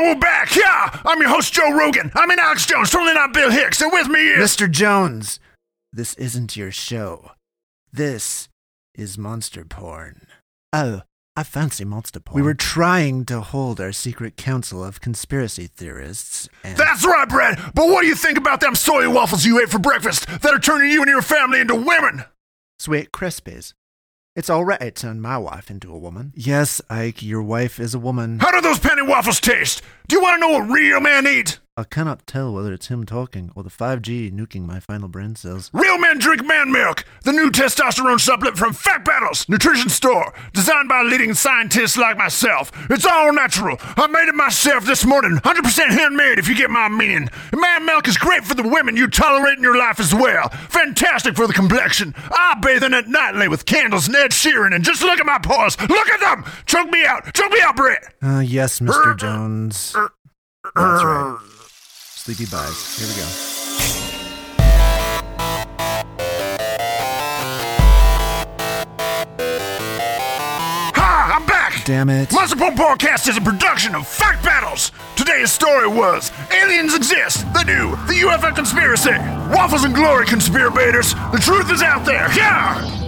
We're 0.06 0.16
back. 0.20 0.56
Yeah! 0.56 1.00
I'm 1.06 1.20
your 1.20 1.30
host, 1.30 1.54
Joe 1.54 1.72
Rogan. 1.72 2.12
I'm 2.16 2.30
in 2.32 2.40
Alex 2.40 2.66
Jones, 2.66 2.92
totally 2.92 3.14
not 3.14 3.34
Bill 3.34 3.50
Hicks. 3.50 3.82
And 3.82 3.92
with 3.92 4.08
me 4.08 4.30
is. 4.30 4.56
Mr. 4.56 4.70
Jones, 4.70 5.40
this 5.92 6.14
isn't 6.16 6.56
your 6.56 6.72
show. 6.72 7.32
This 7.92 8.50
is 8.94 9.18
monster 9.18 9.66
porn. 9.66 10.28
Oh, 10.72 11.02
I 11.36 11.44
fancy 11.44 11.84
monster 11.86 12.20
porn. 12.20 12.36
We 12.36 12.42
were 12.46 12.54
trying 12.54 13.26
to 13.26 13.42
hold 13.42 13.82
our 13.82 13.92
secret 13.92 14.38
council 14.38 14.84
of 14.84 15.02
conspiracy 15.02 15.68
theorists, 15.68 16.48
and 16.64 16.78
That's 16.78 17.06
right, 17.06 17.28
Brad. 17.28 17.58
But 17.74 17.88
what 17.88 18.02
do 18.02 18.08
you 18.08 18.16
think 18.16 18.38
about 18.38 18.62
them 18.62 18.76
soy 18.76 19.10
waffles 19.10 19.46
you 19.46 19.60
ate 19.62 19.70
for 19.70 19.80
breakfast 19.80 20.28
that 20.28 20.54
are 20.54 20.60
turning 20.60 20.92
you 20.92 21.02
and 21.02 21.10
your 21.10 21.22
family 21.22 21.60
into 21.60 21.76
women? 21.76 22.26
sweet 22.78 23.12
crispies. 23.12 23.74
It's 24.36 24.50
all 24.50 24.66
right 24.66 24.82
to 24.82 24.92
turn 24.92 25.22
my 25.22 25.38
wife 25.38 25.72
into 25.72 25.94
a 25.94 25.98
woman. 25.98 26.34
Yes, 26.36 26.82
Ike, 26.90 27.24
your 27.24 27.42
wife 27.42 27.80
is 27.80 27.94
a 27.94 28.00
woman. 28.00 28.40
How 28.40 28.52
do 28.52 28.60
those 28.60 28.80
penny 28.80 29.02
waffles 29.02 29.40
taste? 29.40 29.82
Do 30.10 30.18
you 30.18 30.22
want 30.22 30.36
to 30.36 30.40
know 30.42 30.60
what 30.60 30.70
real 30.70 31.00
men 31.00 31.26
eat? 31.26 31.58
I 31.78 31.84
cannot 31.84 32.26
tell 32.26 32.54
whether 32.54 32.72
it's 32.72 32.88
him 32.88 33.06
talking 33.06 33.52
or 33.54 33.62
the 33.62 33.70
5G 33.70 34.32
nuking 34.32 34.66
my 34.66 34.80
final 34.80 35.10
brain 35.10 35.36
cells. 35.36 35.70
Real 35.74 35.98
men 35.98 36.20
drink 36.20 36.46
man 36.46 36.72
milk, 36.72 37.04
the 37.24 37.34
new 37.34 37.52
testosterone 37.52 38.18
supplement 38.18 38.58
from 38.58 38.72
Fact 38.72 39.04
Battles 39.04 39.50
Nutrition 39.50 39.90
Store, 39.90 40.34
designed 40.54 40.88
by 40.88 41.02
leading 41.02 41.34
scientists 41.34 41.98
like 41.98 42.16
myself. 42.18 42.72
It's 42.90 43.06
all 43.06 43.34
natural. 43.34 43.76
I 43.82 44.08
made 44.08 44.30
it 44.30 44.36
myself 44.36 44.86
this 44.86 45.06
morning, 45.06 45.36
100% 45.40 45.90
handmade 45.90 46.40
if 46.40 46.48
you 46.48 46.56
get 46.56 46.70
my 46.70 46.88
meaning. 46.88 47.28
Man 47.54 47.86
milk 47.86 48.08
is 48.08 48.18
great 48.18 48.46
for 48.46 48.54
the 48.56 48.66
women 48.66 48.96
you 48.96 49.10
tolerate 49.10 49.58
in 49.58 49.64
your 49.64 49.78
life 49.78 50.00
as 50.00 50.16
well. 50.16 50.48
Fantastic 50.70 51.36
for 51.36 51.46
the 51.46 51.52
complexion. 51.52 52.16
I 52.32 52.58
bathe 52.62 52.84
in 52.84 52.94
it 52.94 53.10
nightly 53.10 53.50
with 53.50 53.66
candles 53.66 54.08
and 54.08 54.16
Ed 54.16 54.32
Sheeran, 54.32 54.74
and 54.74 54.82
just 54.86 55.02
look 55.02 55.20
at 55.20 55.26
my 55.26 55.40
paws. 55.40 55.78
Look 55.82 56.08
at 56.10 56.22
them. 56.22 56.50
Choke 56.68 56.90
me 56.90 57.04
out. 57.04 57.34
Choke 57.34 57.52
me 57.52 57.60
out, 57.62 57.76
Brett. 57.76 58.14
Uh, 58.24 58.40
yes, 58.40 58.80
Mr. 58.80 59.08
Uh, 59.08 59.12
uh, 59.12 59.16
Jones. 59.16 59.94
Uh, 59.94 60.08
That's 60.74 61.04
right. 61.04 61.52
Sleepy 62.26 62.48
buys. 62.48 62.98
Here 62.98 63.08
we 63.08 63.14
go. 63.22 63.28
Hi, 70.96 71.36
I'm 71.36 71.46
back. 71.46 71.86
Damn 71.86 72.10
it. 72.10 72.30
Pump 72.30 72.80
Podcast 72.80 73.30
is 73.30 73.38
a 73.38 73.42
production 73.42 73.94
of 73.94 74.08
Fact 74.08 74.44
Battles. 74.44 74.92
Today's 75.16 75.52
story 75.52 75.88
was 75.88 76.32
Aliens 76.52 76.96
Exist, 76.96 77.46
the 77.54 77.64
new, 77.64 77.92
the 78.08 78.26
UFO 78.26 78.56
conspiracy. 78.56 79.12
Waffles 79.54 79.84
and 79.84 79.94
glory, 79.94 80.26
conspirators. 80.26 81.14
The 81.14 81.40
truth 81.40 81.72
is 81.72 81.84
out 81.84 82.08
there. 82.08 82.28
Yeah! 82.36 83.05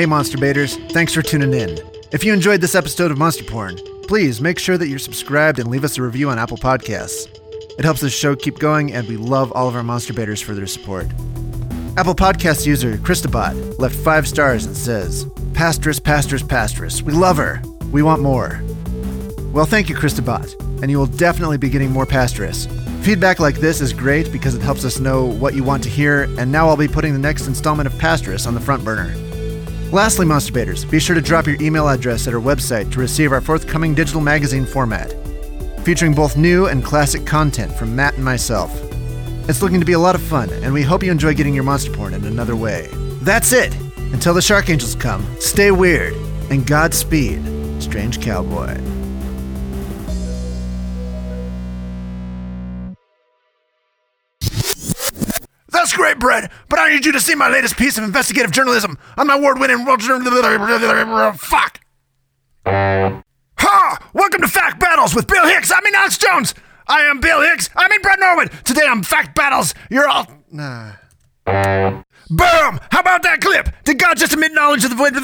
Hey, 0.00 0.06
Monster 0.06 0.38
Baiters, 0.38 0.78
thanks 0.92 1.12
for 1.12 1.20
tuning 1.20 1.52
in. 1.52 1.78
If 2.10 2.24
you 2.24 2.32
enjoyed 2.32 2.62
this 2.62 2.74
episode 2.74 3.10
of 3.10 3.18
Monster 3.18 3.44
Porn, 3.44 3.76
please 4.08 4.40
make 4.40 4.58
sure 4.58 4.78
that 4.78 4.88
you're 4.88 4.98
subscribed 4.98 5.58
and 5.58 5.68
leave 5.68 5.84
us 5.84 5.98
a 5.98 6.02
review 6.02 6.30
on 6.30 6.38
Apple 6.38 6.56
Podcasts. 6.56 7.26
It 7.78 7.84
helps 7.84 8.00
the 8.00 8.08
show 8.08 8.34
keep 8.34 8.58
going, 8.58 8.94
and 8.94 9.06
we 9.06 9.18
love 9.18 9.52
all 9.52 9.68
of 9.68 9.76
our 9.76 9.82
Monster 9.82 10.14
Baiters 10.14 10.40
for 10.40 10.54
their 10.54 10.66
support. 10.66 11.04
Apple 11.98 12.14
Podcast 12.14 12.64
user 12.64 12.96
Christabot 12.96 13.78
left 13.78 13.94
five 13.94 14.26
stars 14.26 14.64
and 14.64 14.74
says, 14.74 15.26
Pastress, 15.52 16.00
Pastress, 16.00 16.44
Pastress. 16.44 17.02
We 17.02 17.12
love 17.12 17.36
her. 17.36 17.60
We 17.92 18.02
want 18.02 18.22
more. 18.22 18.62
Well, 19.52 19.66
thank 19.66 19.90
you, 19.90 19.96
Christabot, 19.96 20.58
and 20.80 20.90
you 20.90 20.96
will 20.96 21.08
definitely 21.08 21.58
be 21.58 21.68
getting 21.68 21.90
more 21.90 22.06
Pastress. 22.06 22.66
Feedback 23.04 23.38
like 23.38 23.56
this 23.56 23.82
is 23.82 23.92
great 23.92 24.32
because 24.32 24.54
it 24.54 24.62
helps 24.62 24.86
us 24.86 24.98
know 24.98 25.26
what 25.26 25.52
you 25.52 25.62
want 25.62 25.82
to 25.82 25.90
hear, 25.90 26.22
and 26.38 26.50
now 26.50 26.70
I'll 26.70 26.76
be 26.78 26.88
putting 26.88 27.12
the 27.12 27.18
next 27.18 27.46
installment 27.46 27.86
of 27.86 27.92
Pastress 27.98 28.46
on 28.46 28.54
the 28.54 28.60
front 28.60 28.82
burner. 28.82 29.14
Lastly, 29.92 30.24
masturbators, 30.24 30.88
be 30.88 31.00
sure 31.00 31.16
to 31.16 31.20
drop 31.20 31.48
your 31.48 31.60
email 31.60 31.88
address 31.88 32.28
at 32.28 32.34
our 32.34 32.40
website 32.40 32.92
to 32.92 33.00
receive 33.00 33.32
our 33.32 33.40
forthcoming 33.40 33.92
digital 33.92 34.20
magazine 34.20 34.64
format, 34.64 35.12
featuring 35.84 36.14
both 36.14 36.36
new 36.36 36.66
and 36.66 36.84
classic 36.84 37.26
content 37.26 37.72
from 37.72 37.96
Matt 37.96 38.14
and 38.14 38.24
myself. 38.24 38.72
It's 39.48 39.62
looking 39.62 39.80
to 39.80 39.86
be 39.86 39.94
a 39.94 39.98
lot 39.98 40.14
of 40.14 40.22
fun, 40.22 40.48
and 40.62 40.72
we 40.72 40.82
hope 40.82 41.02
you 41.02 41.10
enjoy 41.10 41.34
getting 41.34 41.54
your 41.54 41.64
monster 41.64 41.90
porn 41.90 42.14
in 42.14 42.24
another 42.24 42.54
way. 42.54 42.88
That's 43.22 43.52
it! 43.52 43.74
Until 44.12 44.32
the 44.32 44.42
Shark 44.42 44.70
Angels 44.70 44.94
come, 44.94 45.26
stay 45.40 45.72
weird, 45.72 46.14
and 46.50 46.64
Godspeed, 46.64 47.42
Strange 47.82 48.20
Cowboy. 48.20 48.99
That's 55.90 55.98
great, 55.98 56.20
Brett, 56.20 56.52
but 56.68 56.78
I 56.78 56.88
need 56.88 57.04
you 57.04 57.10
to 57.10 57.18
see 57.18 57.34
my 57.34 57.48
latest 57.48 57.76
piece 57.76 57.98
of 57.98 58.04
investigative 58.04 58.52
journalism 58.52 58.96
on 59.18 59.26
my 59.26 59.34
award-winning... 59.34 59.84
World 59.84 59.98
journal. 59.98 61.32
Fuck! 61.32 61.80
Ha! 62.64 64.10
Welcome 64.12 64.40
to 64.42 64.46
Fact 64.46 64.78
Battles 64.78 65.16
with 65.16 65.26
Bill 65.26 65.44
Hicks. 65.48 65.72
I'm 65.72 65.82
Alex 65.92 66.16
Jones. 66.16 66.54
I 66.86 67.00
am 67.00 67.18
Bill 67.18 67.42
Hicks. 67.42 67.70
I 67.74 67.88
mean 67.88 68.00
Brett 68.02 68.20
Norwood. 68.20 68.52
Today 68.64 68.86
on 68.86 69.02
Fact 69.02 69.34
Battles, 69.34 69.74
you're 69.90 70.06
all... 70.06 70.28
Nah. 70.52 70.92
Boom! 71.44 72.78
How 72.92 73.00
about 73.00 73.24
that 73.24 73.40
clip? 73.40 73.74
Did 73.82 73.98
God 73.98 74.16
just 74.16 74.32
admit 74.32 74.52
knowledge 74.52 74.84
of 74.84 74.90
the... 74.90 74.96
Void? 74.96 75.14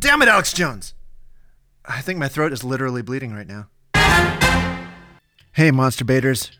Damn 0.00 0.20
it, 0.20 0.28
Alex 0.28 0.52
Jones! 0.52 0.92
I 1.86 2.02
think 2.02 2.18
my 2.18 2.28
throat 2.28 2.52
is 2.52 2.62
literally 2.62 3.00
bleeding 3.00 3.32
right 3.32 3.48
now. 3.48 3.68
Hey, 5.52 5.70
Monster 5.70 6.04
Baiters. 6.04 6.50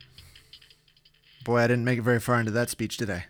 Boy, 1.44 1.59
I 1.59 1.66
didn't 1.66 1.85
make 1.85 1.98
it 1.98 2.03
very 2.03 2.20
far 2.20 2.38
into 2.38 2.53
that 2.53 2.70
speech, 2.70 2.98
I? 3.11 3.24